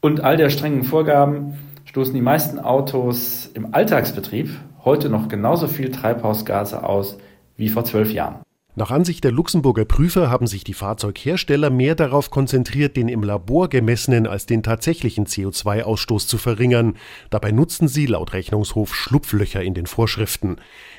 und 0.00 0.20
all 0.20 0.36
der 0.36 0.50
strengen 0.50 0.84
Vorgaben 0.84 1.58
stoßen 1.84 2.14
die 2.14 2.20
meisten 2.20 2.60
Autos 2.60 3.50
im 3.54 3.74
Alltagsbetrieb 3.74 4.50
heute 4.84 5.08
noch 5.08 5.28
genauso 5.28 5.66
viel 5.66 5.90
Treibhausgase 5.90 6.84
aus 6.84 7.18
wie 7.56 7.68
vor 7.68 7.84
zwölf 7.84 8.12
Jahren. 8.12 8.36
Nach 8.78 8.92
Ansicht 8.92 9.24
der 9.24 9.32
Luxemburger 9.32 9.84
Prüfer 9.84 10.30
haben 10.30 10.46
sich 10.46 10.62
die 10.62 10.72
Fahrzeughersteller 10.72 11.68
mehr 11.68 11.96
darauf 11.96 12.30
konzentriert, 12.30 12.96
den 12.96 13.08
im 13.08 13.24
Labor 13.24 13.68
gemessenen 13.68 14.28
als 14.28 14.46
den 14.46 14.62
tatsächlichen 14.62 15.26
CO2-Ausstoß 15.26 16.28
zu 16.28 16.38
verringern. 16.38 16.94
Dabei 17.30 17.50
nutzen 17.50 17.88
sie 17.88 18.06
laut 18.06 18.34
Rechnungshof 18.34 18.94
Schlupflöcher 18.94 19.64
in 19.64 19.74
den 19.74 19.86
Vorschriften. 19.86 20.58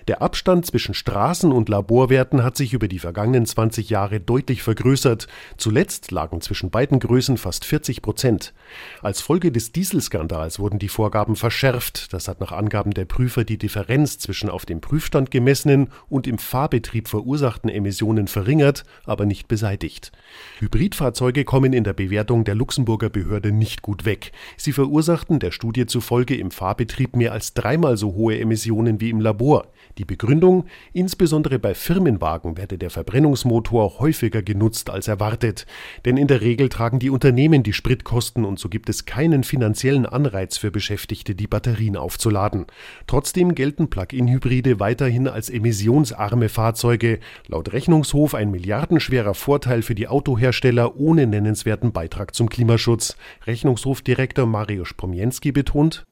Der 0.10 0.22
Abstand 0.22 0.66
zwischen 0.66 0.94
Straßen- 0.94 1.54
und 1.54 1.70
Laborwerten 1.70 2.44
hat 2.44 2.58
sich 2.58 2.74
über 2.74 2.90
die 2.90 3.00
vergangenen 3.00 3.46
20 3.46 3.90
Jahre 3.90 4.20
deutlich 4.20 4.62
vergrößert. 4.62 5.28
Zuletzt 5.56 6.12
lagen 6.12 6.42
zwischen 6.42 6.72
beiden 6.72 7.00
Größen 7.00 7.38
fast 7.38 7.64
40 7.64 8.02
Prozent. 8.02 8.54
Als 9.02 9.22
Folge 9.22 9.54
des 9.54 9.72
Dieselskandals 9.72 10.60
wurden 10.60 10.80
die 10.80 10.90
Vorgaben 10.90 11.38
verschärft. 11.38 12.12
Das 12.12 12.28
hat 12.28 12.42
nach 12.42 12.52
Angaben 12.52 12.92
der 12.92 13.06
Prüfer 13.06 13.46
die 13.46 13.58
Differenz 13.58 14.18
zwischen 14.18 14.50
auf 14.50 14.66
dem 14.66 14.82
Prüfstand 14.82 15.32
gemessenen 15.32 15.90
und 16.10 16.28
im 16.28 16.40
Fahrbetrieb 16.40 17.08
verursachten 17.08 17.69
Emissionen 17.70 18.28
verringert, 18.28 18.84
aber 19.06 19.26
nicht 19.26 19.48
beseitigt. 19.48 20.12
Hybridfahrzeuge 20.60 21.44
kommen 21.44 21.74
in 21.74 21.84
der 21.84 21.94
Bewertung 21.94 22.44
der 22.44 22.56
Luxemburger 22.56 23.10
Behörde 23.10 23.52
nicht 23.52 23.82
gut 23.82 24.06
weg. 24.06 24.32
Sie 24.58 24.72
verursachten 24.72 25.40
der 25.40 25.52
Studie 25.52 25.86
zufolge 25.86 26.36
im 26.36 26.52
Fahrbetrieb 26.52 27.16
mehr 27.16 27.32
als 27.32 27.54
dreimal 27.54 27.98
so 27.98 28.14
hohe 28.14 28.40
Emissionen 28.40 29.02
wie 29.02 29.10
im 29.10 29.20
Labor. 29.20 29.68
Die 29.98 30.06
Begründung, 30.06 30.66
insbesondere 30.94 31.60
bei 31.60 31.74
Firmenwagen 31.74 32.58
werde 32.58 32.78
der 32.78 32.90
Verbrennungsmotor 32.90 34.00
häufiger 34.00 34.42
genutzt 34.42 34.90
als 34.90 35.08
erwartet, 35.08 35.66
denn 36.06 36.16
in 36.16 36.28
der 36.28 36.42
Regel 36.42 36.70
tragen 36.70 37.00
die 37.00 37.10
Unternehmen 37.10 37.64
die 37.64 37.74
Spritkosten 37.74 38.46
und 38.46 38.60
so 38.60 38.70
gibt 38.70 38.88
es 38.88 39.06
keinen 39.06 39.44
finanziellen 39.44 40.06
Anreiz 40.06 40.58
für 40.58 40.72
Beschäftigte, 40.72 41.36
die 41.36 41.48
Batterien 41.48 41.98
aufzuladen. 41.98 42.66
Trotzdem 43.08 43.56
gelten 43.56 43.90
Plug-in-Hybride 43.90 44.80
weiterhin 44.80 45.28
als 45.28 45.50
emissionsarme 45.50 46.48
Fahrzeuge, 46.48 47.20
laut 47.48 47.59
Rechnungshof 47.68 48.34
ein 48.34 48.52
milliardenschwerer 48.52 49.34
Vorteil 49.34 49.82
für 49.82 49.96
die 49.96 50.08
Autohersteller 50.08 50.96
ohne 50.96 51.28
nennenswerten 51.28 51.92
Beitrag 51.92 52.34
zum 52.34 52.50
Klimaschutz. 52.50 53.18
Rechnungshofdirektor 53.46 54.46
Mariusz 54.46 54.94
Pomienski 54.94 55.52
betont, 55.52 56.06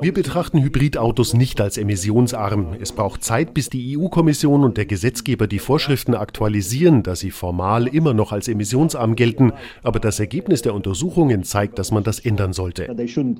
wir 0.00 0.12
betrachten 0.12 0.60
Hybridautos 0.60 1.34
nicht 1.34 1.60
als 1.60 1.78
emissionsarm. 1.78 2.74
Es 2.80 2.90
braucht 2.90 3.22
Zeit, 3.22 3.54
bis 3.54 3.70
die 3.70 3.96
EU-Kommission 3.96 4.64
und 4.64 4.76
der 4.76 4.86
Gesetzgeber 4.86 5.46
die 5.46 5.60
Vorschriften 5.60 6.16
aktualisieren, 6.16 7.04
da 7.04 7.14
sie 7.14 7.30
formal 7.30 7.86
immer 7.86 8.12
noch 8.12 8.32
als 8.32 8.48
emissionsarm 8.48 9.14
gelten. 9.14 9.52
Aber 9.84 10.00
das 10.00 10.18
Ergebnis 10.18 10.62
der 10.62 10.74
Untersuchungen 10.74 11.44
zeigt, 11.44 11.78
dass 11.78 11.92
man 11.92 12.02
das 12.02 12.18
ändern 12.18 12.52
sollte. 12.52 12.92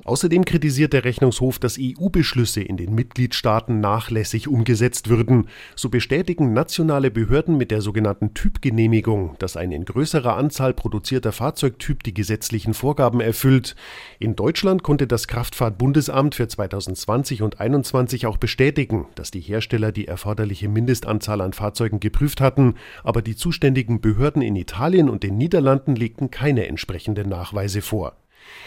Außerdem 0.05 0.45
kritisiert 0.45 0.93
der 0.93 1.03
Rechnungshof, 1.03 1.59
dass 1.59 1.77
EU-Beschlüsse 1.77 2.61
in 2.61 2.77
den 2.77 2.95
Mitgliedstaaten 2.95 3.81
nachlässig 3.81 4.47
umgesetzt 4.47 5.09
würden. 5.09 5.49
So 5.75 5.89
bestätigen 5.89 6.53
nationale 6.53 7.11
Behörden 7.11 7.57
mit 7.57 7.69
der 7.69 7.81
sogenannten 7.81 8.33
Typgenehmigung, 8.33 9.35
dass 9.39 9.57
ein 9.57 9.73
in 9.73 9.83
größerer 9.83 10.37
Anzahl 10.37 10.73
produzierter 10.73 11.33
Fahrzeugtyp 11.33 12.01
die 12.03 12.13
gesetzlichen 12.13 12.73
Vorgaben 12.73 13.19
erfüllt. 13.19 13.75
In 14.19 14.37
Deutschland 14.37 14.84
konnte 14.85 15.07
das 15.07 15.27
Kraftfahrtbundesamt 15.27 16.35
für 16.35 16.47
2020 16.47 17.41
und 17.41 17.55
2021 17.55 18.27
auch 18.27 18.37
bestätigen, 18.37 19.07
dass 19.15 19.31
die 19.31 19.39
Hersteller 19.39 19.91
die 19.91 20.07
erforderliche 20.07 20.69
Mindestanzahl 20.69 21.41
an 21.41 21.53
Fahrzeugen 21.53 21.99
geprüft 21.99 22.39
hatten, 22.39 22.75
aber 23.03 23.23
die 23.23 23.35
zuständigen 23.35 23.99
Behörden 23.99 24.43
in 24.43 24.55
Italien 24.55 25.09
und 25.09 25.23
den 25.23 25.37
Niederlanden 25.37 25.95
legten 25.95 26.29
keine 26.29 26.67
entsprechenden 26.67 27.29
Nachweise 27.29 27.81
vor. 27.81 28.15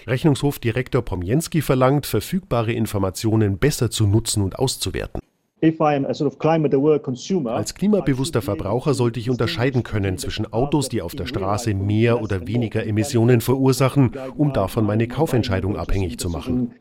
Rechnungshofdirektor 0.09 1.03
Pomjenski 1.03 1.63
verlangt, 1.63 2.05
verfügbare 2.05 2.73
Informationen 2.73 3.59
besser 3.59 3.89
zu 3.89 4.09
nutzen 4.09 4.43
und 4.43 4.59
auszuwerten. 4.59 5.21
Als 7.47 7.75
klimabewusster 7.75 8.42
Verbraucher 8.42 8.94
sollte 8.94 9.18
ich 9.21 9.31
unterscheiden 9.31 9.83
können 9.83 10.18
zwischen 10.18 10.53
Autos, 10.53 10.88
die 10.88 11.03
auf 11.03 11.14
der 11.14 11.27
Straße 11.27 11.75
mehr 11.75 12.23
oder 12.23 12.47
weniger 12.47 12.87
Emissionen 12.87 13.40
verursachen, 13.40 14.12
um 14.37 14.53
davon 14.53 14.87
meine 14.87 15.09
Kaufentscheidung 15.09 15.77
abhängig 15.77 16.18
zu 16.18 16.31
machen. 16.31 16.73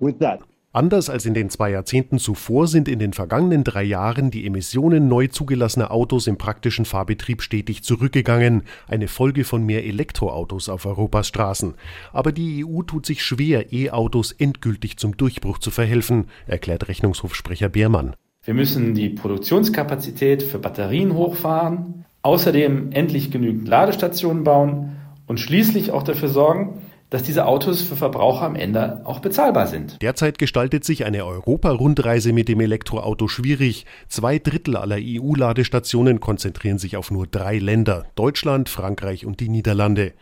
Anders 0.74 1.10
als 1.10 1.26
in 1.26 1.34
den 1.34 1.50
zwei 1.50 1.72
Jahrzehnten 1.72 2.20
zuvor 2.20 2.68
sind 2.68 2.88
in 2.88 3.00
den 3.00 3.14
vergangenen 3.14 3.64
drei 3.64 3.82
Jahren 3.84 4.30
die 4.30 4.46
Emissionen 4.46 5.08
neu 5.08 5.26
zugelassener 5.26 5.90
Autos 5.90 6.28
im 6.28 6.38
praktischen 6.38 6.86
Fahrbetrieb 6.86 7.42
stetig 7.42 7.82
zurückgegangen, 7.82 8.62
eine 8.88 9.08
Folge 9.08 9.44
von 9.44 9.66
mehr 9.66 9.86
Elektroautos 9.86 10.70
auf 10.70 10.86
Europas 10.86 11.30
Straßen. 11.30 11.74
Aber 12.14 12.32
die 12.32 12.64
EU 12.64 12.84
tut 12.84 13.08
sich 13.08 13.24
schwer, 13.24 13.74
E-Autos 13.74 14.34
endgültig 14.34 14.98
zum 14.98 15.18
Durchbruch 15.18 15.58
zu 15.58 15.72
verhelfen, 15.72 16.28
erklärt 16.46 16.88
Rechnungshofsprecher 16.90 17.70
Beermann. 17.70 18.14
Wir 18.48 18.54
müssen 18.54 18.94
die 18.94 19.10
Produktionskapazität 19.10 20.42
für 20.42 20.58
Batterien 20.58 21.16
hochfahren, 21.16 22.06
außerdem 22.22 22.94
endlich 22.94 23.30
genügend 23.30 23.68
Ladestationen 23.68 24.46
bauen 24.46 24.96
und 25.26 25.42
schließlich 25.42 25.92
auch 25.92 26.04
dafür 26.04 26.30
sorgen, 26.30 26.80
dass 27.10 27.24
diese 27.24 27.46
Autos 27.46 27.82
für 27.82 27.98
Verbraucher 27.98 28.46
am 28.46 28.56
Ende 28.56 29.02
auch 29.04 29.20
bezahlbar 29.20 29.68
sind. 29.68 30.02
Derzeit 30.02 30.38
gestaltet 30.38 30.86
sich 30.86 31.04
eine 31.04 31.26
Europa-Rundreise 31.26 32.32
mit 32.32 32.48
dem 32.48 32.62
Elektroauto 32.62 33.28
schwierig. 33.28 33.86
Zwei 34.08 34.40
Drittel 34.40 34.78
aller 34.78 34.98
EU-Ladestationen 34.98 36.22
konzentrieren 36.22 36.78
sich 36.78 36.96
auf 36.96 37.12
nur 37.12 37.28
drei 37.28 37.58
Länder, 37.58 38.06
Deutschland, 38.16 38.70
Frankreich 38.70 39.26
und 39.26 39.42
die 39.42 39.50
Niederlande. 39.50 40.14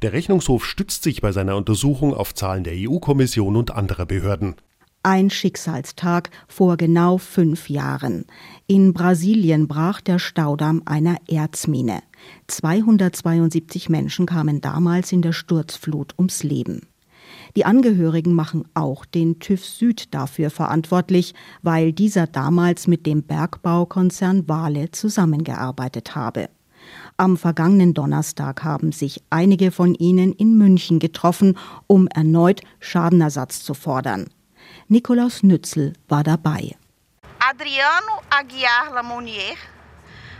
Der 0.00 0.14
Rechnungshof 0.14 0.64
stützt 0.64 1.02
sich 1.02 1.20
bei 1.20 1.30
seiner 1.30 1.56
Untersuchung 1.56 2.14
auf 2.14 2.34
Zahlen 2.34 2.64
der 2.64 2.72
EU-Kommission 2.74 3.54
und 3.54 3.70
anderer 3.70 4.06
Behörden. 4.06 4.54
Ein 5.08 5.30
Schicksalstag 5.30 6.30
vor 6.48 6.76
genau 6.76 7.18
fünf 7.18 7.70
Jahren. 7.70 8.24
In 8.66 8.92
Brasilien 8.92 9.68
brach 9.68 10.00
der 10.00 10.18
Staudamm 10.18 10.82
einer 10.84 11.18
Erzmine. 11.28 12.00
272 12.48 13.88
Menschen 13.88 14.26
kamen 14.26 14.60
damals 14.60 15.12
in 15.12 15.22
der 15.22 15.32
Sturzflut 15.32 16.14
ums 16.18 16.42
Leben. 16.42 16.88
Die 17.54 17.64
Angehörigen 17.64 18.34
machen 18.34 18.64
auch 18.74 19.04
den 19.04 19.38
TÜV 19.38 19.64
Süd 19.64 20.12
dafür 20.12 20.50
verantwortlich, 20.50 21.34
weil 21.62 21.92
dieser 21.92 22.26
damals 22.26 22.88
mit 22.88 23.06
dem 23.06 23.22
Bergbaukonzern 23.22 24.48
Wale 24.48 24.90
zusammengearbeitet 24.90 26.16
habe. 26.16 26.48
Am 27.16 27.36
vergangenen 27.36 27.94
Donnerstag 27.94 28.64
haben 28.64 28.90
sich 28.90 29.22
einige 29.30 29.70
von 29.70 29.94
ihnen 29.94 30.32
in 30.32 30.58
München 30.58 30.98
getroffen, 30.98 31.56
um 31.86 32.08
erneut 32.08 32.62
Schadenersatz 32.80 33.62
zu 33.62 33.72
fordern. 33.72 34.26
Nikolaus 34.88 35.42
Nützel 35.42 35.94
war 36.08 36.22
dabei. 36.22 36.76
Adriano 37.40 38.22
Aguiar 38.30 38.94
Lamonier, 38.94 39.56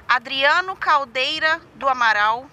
Adriano 0.07 0.77
Caldeira 0.79 1.59
do 1.79 1.89
Amaral, 1.89 2.45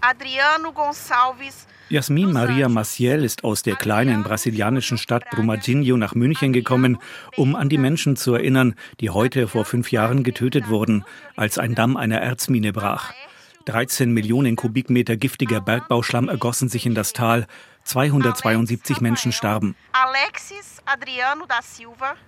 Adriano 0.00 0.72
Gonçalves 0.72 1.66
Jasmin 1.90 2.32
Maria 2.32 2.68
Maciel 2.68 3.24
ist 3.24 3.44
aus 3.44 3.62
der 3.62 3.74
kleinen 3.74 4.22
brasilianischen 4.22 4.98
Stadt 4.98 5.24
Brumadinho 5.30 5.96
nach 5.96 6.14
München 6.14 6.52
gekommen, 6.52 6.98
um 7.36 7.56
an 7.56 7.70
die 7.70 7.78
Menschen 7.78 8.14
zu 8.16 8.34
erinnern, 8.34 8.74
die 9.00 9.08
heute 9.08 9.48
vor 9.48 9.64
fünf 9.64 9.90
Jahren 9.90 10.22
getötet 10.22 10.68
wurden, 10.68 11.04
als 11.34 11.56
ein 11.56 11.74
Damm 11.74 11.96
einer 11.96 12.18
Erzmine 12.18 12.74
brach. 12.74 13.14
13 13.68 14.10
Millionen 14.12 14.56
Kubikmeter 14.56 15.18
giftiger 15.18 15.60
Bergbauschlamm 15.60 16.30
ergossen 16.30 16.70
sich 16.70 16.86
in 16.86 16.94
das 16.94 17.12
Tal. 17.12 17.46
272 17.84 19.02
Menschen 19.02 19.30
starben. 19.30 19.76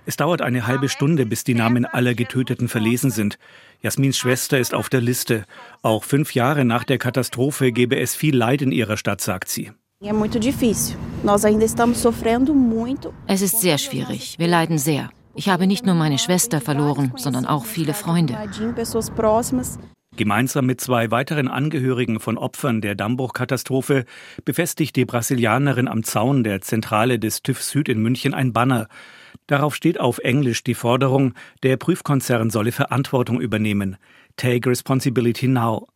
Es 0.05 0.17
dauert 0.17 0.43
eine 0.43 0.67
halbe 0.67 0.91
Stunde, 0.91 1.25
bis 1.25 1.43
die 1.45 1.55
Namen 1.55 1.87
aller 1.87 2.15
Getöteten 2.15 2.69
verlesen 2.69 3.11
sind. 3.11 3.39
Jasmins 3.81 4.19
Schwester 4.19 4.59
ist 4.59 4.75
auf 4.75 4.91
der 4.91 5.01
Liste. 5.01 5.45
Auch 5.81 6.05
fünf 6.05 6.35
Jahre 6.35 6.67
nach 6.67 6.85
der 6.85 6.99
Katastrophe 6.99 7.73
gebe 7.73 7.99
es 7.99 8.15
viel 8.15 8.37
Leid 8.37 8.61
in 8.61 8.71
ihrer 8.71 8.99
Stadt, 8.99 9.23
sagt 9.23 9.49
sie. 9.49 9.73
Es 13.27 13.43
ist 13.43 13.61
sehr 13.61 13.79
schwierig. 13.79 14.39
Wir 14.39 14.49
leiden 14.49 14.79
sehr. 14.79 15.11
Ich 15.35 15.49
habe 15.49 15.67
nicht 15.67 15.87
nur 15.87 15.95
meine 15.95 16.19
Schwester 16.19 16.61
verloren, 16.61 17.15
sondern 17.17 17.47
auch 17.47 17.65
viele 17.65 17.95
Freunde. 17.95 18.37
Gemeinsam 20.17 20.67
mit 20.67 20.81
zwei 20.81 21.11
weiteren 21.11 21.49
Angehörigen 21.49 22.21
von 22.21 22.37
Opfern 22.37 22.81
der 22.81 22.95
Dammbruchkatastrophe 22.95 24.05
befestigt 24.45 24.97
die 24.97 25.05
Brasilianerin 25.05 25.89
am 25.89 26.03
Zaun 26.03 26.43
der 26.45 26.61
Zentrale 26.61 27.19
des 27.19 27.43
TÜV 27.43 27.63
Süd 27.63 27.89
in 27.89 28.03
München 28.03 28.35
ein 28.35 28.53
Banner. 28.53 28.89
Darauf 29.47 29.75
steht 29.75 30.01
auf 30.01 30.19
Englisch 30.19 30.65
die 30.65 30.75
Forderung, 30.75 31.35
der 31.63 31.77
Prüfkonzern 31.77 32.51
solle 32.51 32.73
Verantwortung 32.73 33.41
übernehmen. 33.41 33.97
Take 34.37 34.69
responsibility 34.69 35.47
now. 35.47 35.87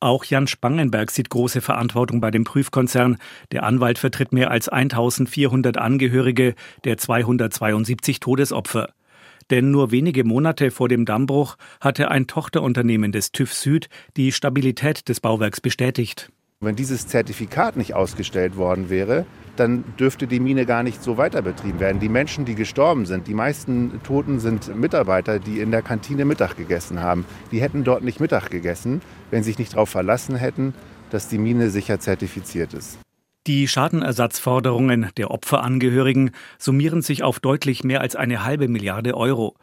Auch 0.00 0.24
Jan 0.24 0.46
Spangenberg 0.46 1.10
sieht 1.10 1.28
große 1.28 1.60
Verantwortung 1.60 2.20
bei 2.20 2.30
dem 2.30 2.44
Prüfkonzern. 2.44 3.18
Der 3.50 3.64
Anwalt 3.64 3.98
vertritt 3.98 4.32
mehr 4.32 4.52
als 4.52 4.68
1400 4.68 5.76
Angehörige 5.76 6.54
der 6.84 6.96
272 6.96 8.20
Todesopfer. 8.20 8.94
Denn 9.50 9.70
nur 9.70 9.90
wenige 9.90 10.24
Monate 10.24 10.70
vor 10.70 10.88
dem 10.88 11.04
Dammbruch 11.04 11.56
hatte 11.80 12.10
ein 12.10 12.26
Tochterunternehmen 12.26 13.12
des 13.12 13.32
TÜV 13.32 13.54
Süd 13.54 13.88
die 14.16 14.32
Stabilität 14.32 15.08
des 15.08 15.20
Bauwerks 15.20 15.60
bestätigt. 15.60 16.30
Wenn 16.60 16.74
dieses 16.74 17.06
Zertifikat 17.06 17.76
nicht 17.76 17.94
ausgestellt 17.94 18.56
worden 18.56 18.90
wäre, 18.90 19.26
dann 19.54 19.84
dürfte 19.98 20.26
die 20.26 20.40
Mine 20.40 20.66
gar 20.66 20.82
nicht 20.82 21.02
so 21.02 21.16
weiter 21.16 21.40
betrieben 21.40 21.78
werden. 21.78 22.00
Die 22.00 22.08
Menschen, 22.08 22.44
die 22.44 22.56
gestorben 22.56 23.06
sind, 23.06 23.28
die 23.28 23.34
meisten 23.34 24.00
Toten 24.02 24.40
sind 24.40 24.74
Mitarbeiter, 24.74 25.38
die 25.38 25.60
in 25.60 25.70
der 25.70 25.82
Kantine 25.82 26.24
Mittag 26.24 26.56
gegessen 26.56 27.00
haben. 27.00 27.24
Die 27.52 27.60
hätten 27.60 27.84
dort 27.84 28.02
nicht 28.02 28.18
Mittag 28.18 28.50
gegessen, 28.50 29.02
wenn 29.30 29.44
sie 29.44 29.50
sich 29.50 29.58
nicht 29.60 29.74
darauf 29.74 29.88
verlassen 29.88 30.34
hätten, 30.34 30.74
dass 31.10 31.28
die 31.28 31.38
Mine 31.38 31.70
sicher 31.70 32.00
zertifiziert 32.00 32.74
ist. 32.74 32.98
Die 33.48 33.66
Schadenersatzforderungen 33.66 35.08
der 35.16 35.30
Opferangehörigen 35.30 36.32
summieren 36.58 37.00
sich 37.00 37.22
auf 37.22 37.40
deutlich 37.40 37.82
mehr 37.82 38.02
als 38.02 38.14
eine 38.14 38.44
halbe 38.44 38.68
Milliarde 38.68 39.16
Euro. 39.16 39.56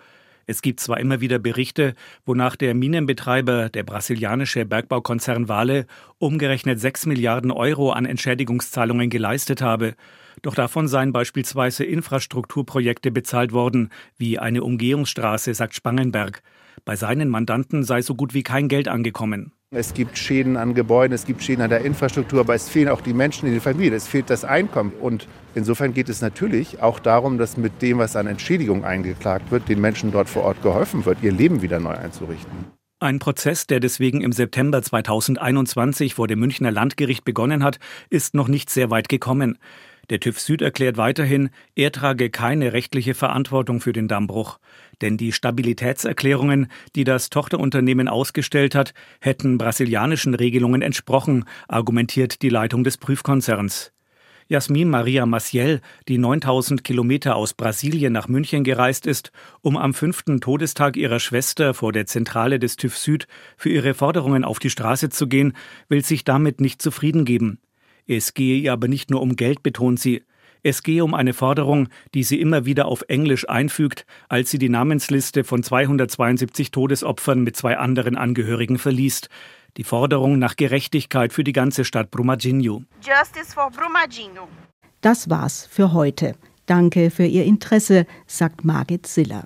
Es 0.48 0.64
gibt 0.64 0.80
zwar 0.80 1.00
immer 1.00 1.22
wieder 1.22 1.38
Berichte, 1.38 1.94
wonach 2.26 2.56
der 2.56 2.74
Minenbetreiber, 2.74 3.70
der 3.70 3.84
brasilianische 3.84 4.66
Bergbaukonzern 4.66 5.50
Vale, 5.50 5.86
umgerechnet 6.18 6.80
6 6.80 7.06
Milliarden 7.06 7.52
Euro 7.52 7.92
an 7.92 8.06
Entschädigungszahlungen 8.08 9.12
geleistet 9.12 9.62
habe. 9.62 9.94
Doch 10.42 10.56
davon 10.56 10.88
seien 10.88 11.14
beispielsweise 11.14 11.84
Infrastrukturprojekte 11.84 13.12
bezahlt 13.12 13.52
worden, 13.52 13.92
wie 14.18 14.40
eine 14.40 14.64
Umgehungsstraße, 14.64 15.54
sagt 15.54 15.76
Spangenberg. 15.76 16.42
Bei 16.86 16.96
seinen 16.96 17.30
Mandanten 17.30 17.84
sei 17.84 18.02
so 18.02 18.16
gut 18.16 18.34
wie 18.34 18.42
kein 18.42 18.68
Geld 18.68 18.88
angekommen. 18.88 19.52
Es 19.76 19.94
gibt 19.94 20.18
Schäden 20.18 20.56
an 20.56 20.74
Gebäuden, 20.74 21.14
es 21.14 21.26
gibt 21.26 21.44
Schäden 21.44 21.62
an 21.62 21.70
der 21.70 21.82
Infrastruktur, 21.82 22.40
aber 22.40 22.56
es 22.56 22.70
fehlen 22.70 22.88
auch 22.88 23.02
die 23.02 23.14
Menschen 23.14 23.46
in 23.46 23.52
den 23.52 23.60
Familien, 23.60 23.94
es 23.94 24.08
fehlt 24.08 24.30
das 24.30 24.46
Einkommen. 24.46 24.94
Und 25.02 25.28
insofern 25.54 25.94
geht 25.94 26.08
es 26.08 26.22
natürlich 26.22 26.82
auch 26.82 26.98
darum, 26.98 27.38
dass 27.38 27.58
mit 27.58 27.82
dem, 27.82 27.98
was 27.98 28.16
an 28.16 28.28
Entschädigung 28.28 28.86
eingeklagt 28.86 29.52
wird, 29.52 29.68
den 29.68 29.82
Menschen 29.82 30.14
dort 30.14 30.30
vor 30.30 30.44
Ort 30.44 30.62
geholfen 30.62 31.06
wird, 31.06 31.18
ihr 31.22 31.34
Leben 31.34 31.62
wieder 31.62 31.82
neu 31.82 31.94
einzurichten. 31.94 32.72
Ein 33.02 33.20
Prozess, 33.20 33.68
der 33.68 33.82
deswegen 33.82 34.22
im 34.22 34.32
September 34.32 34.82
2021 34.82 36.14
vor 36.16 36.30
dem 36.30 36.40
Münchner 36.40 36.72
Landgericht 36.72 37.26
begonnen 37.26 37.62
hat, 37.62 37.78
ist 38.10 38.34
noch 38.34 38.48
nicht 38.48 38.70
sehr 38.70 38.90
weit 38.90 39.10
gekommen. 39.10 39.58
Der 40.10 40.20
TÜV 40.20 40.40
Süd 40.40 40.62
erklärt 40.62 40.98
weiterhin, 40.98 41.50
er 41.76 41.92
trage 41.92 42.30
keine 42.30 42.74
rechtliche 42.74 43.14
Verantwortung 43.14 43.82
für 43.82 43.92
den 43.92 44.08
Dammbruch. 44.08 44.60
Denn 45.02 45.18
die 45.18 45.32
Stabilitätserklärungen, 45.32 46.68
die 46.96 47.04
das 47.04 47.30
Tochterunternehmen 47.30 48.08
ausgestellt 48.08 48.76
hat, 48.76 48.94
hätten 49.20 49.58
brasilianischen 49.58 50.36
Regelungen 50.36 50.82
entsprochen, 50.82 51.46
argumentiert 51.68 52.42
die 52.42 52.50
Leitung 52.50 52.84
des 52.84 52.98
Prüfkonzerns. 52.98 53.92
Jasmin 54.48 54.92
Maria 54.92 55.26
Maciel, 55.26 55.82
die 56.08 56.20
9000 56.20 56.84
Kilometer 56.84 57.36
aus 57.36 57.56
Brasilien 57.56 58.14
nach 58.14 58.28
München 58.28 58.64
gereist 58.64 59.08
ist, 59.08 59.32
um 59.62 59.76
am 59.76 59.96
fünften 59.96 60.40
Todestag 60.40 60.98
ihrer 60.98 61.20
Schwester 61.20 61.74
vor 61.74 61.92
der 61.92 62.06
Zentrale 62.06 62.60
des 62.60 62.76
TÜV 62.76 62.96
Süd 62.96 63.28
für 63.58 63.70
ihre 63.70 63.96
Forderungen 63.96 64.44
auf 64.44 64.60
die 64.60 64.70
Straße 64.70 65.10
zu 65.10 65.28
gehen, 65.28 65.54
will 65.90 66.06
sich 66.06 66.26
damit 66.26 66.62
nicht 66.62 66.80
zufrieden 66.80 67.26
geben. 67.26 67.58
Es 68.06 68.36
gehe 68.36 68.60
ihr 68.60 68.72
aber 68.72 68.88
nicht 68.88 69.10
nur 69.10 69.24
um 69.24 69.36
Geld, 69.36 69.64
betont 69.64 70.00
sie. 70.00 70.22
Es 70.66 70.82
gehe 70.82 71.04
um 71.04 71.14
eine 71.14 71.36
Forderung, 71.36 71.90
die 72.16 72.24
sie 72.24 72.42
immer 72.42 72.66
wieder 72.66 72.88
auf 72.88 73.04
Englisch 73.08 73.48
einfügt, 73.48 74.04
als 74.30 74.50
sie 74.50 74.58
die 74.58 74.68
Namensliste 74.68 75.44
von 75.44 75.62
272 75.62 76.72
Todesopfern 76.72 77.44
mit 77.44 77.56
zwei 77.56 77.78
anderen 77.78 78.18
Angehörigen 78.18 78.80
verliest. 78.80 79.30
Die 79.78 79.84
Forderung 79.84 80.40
nach 80.40 80.56
Gerechtigkeit 80.56 81.34
für 81.34 81.44
die 81.44 81.52
ganze 81.52 81.86
Stadt 81.86 82.10
Brumadinho. 82.10 82.82
Justice 82.96 83.54
for 83.54 83.70
Brumadinho. 83.70 84.48
Das 85.02 85.30
war's 85.30 85.68
für 85.70 85.94
heute. 85.94 86.34
Danke 86.66 87.12
für 87.12 87.28
Ihr 87.28 87.46
Interesse, 87.46 88.08
sagt 88.26 88.66
Margit 88.66 89.06
Siller. 89.06 89.46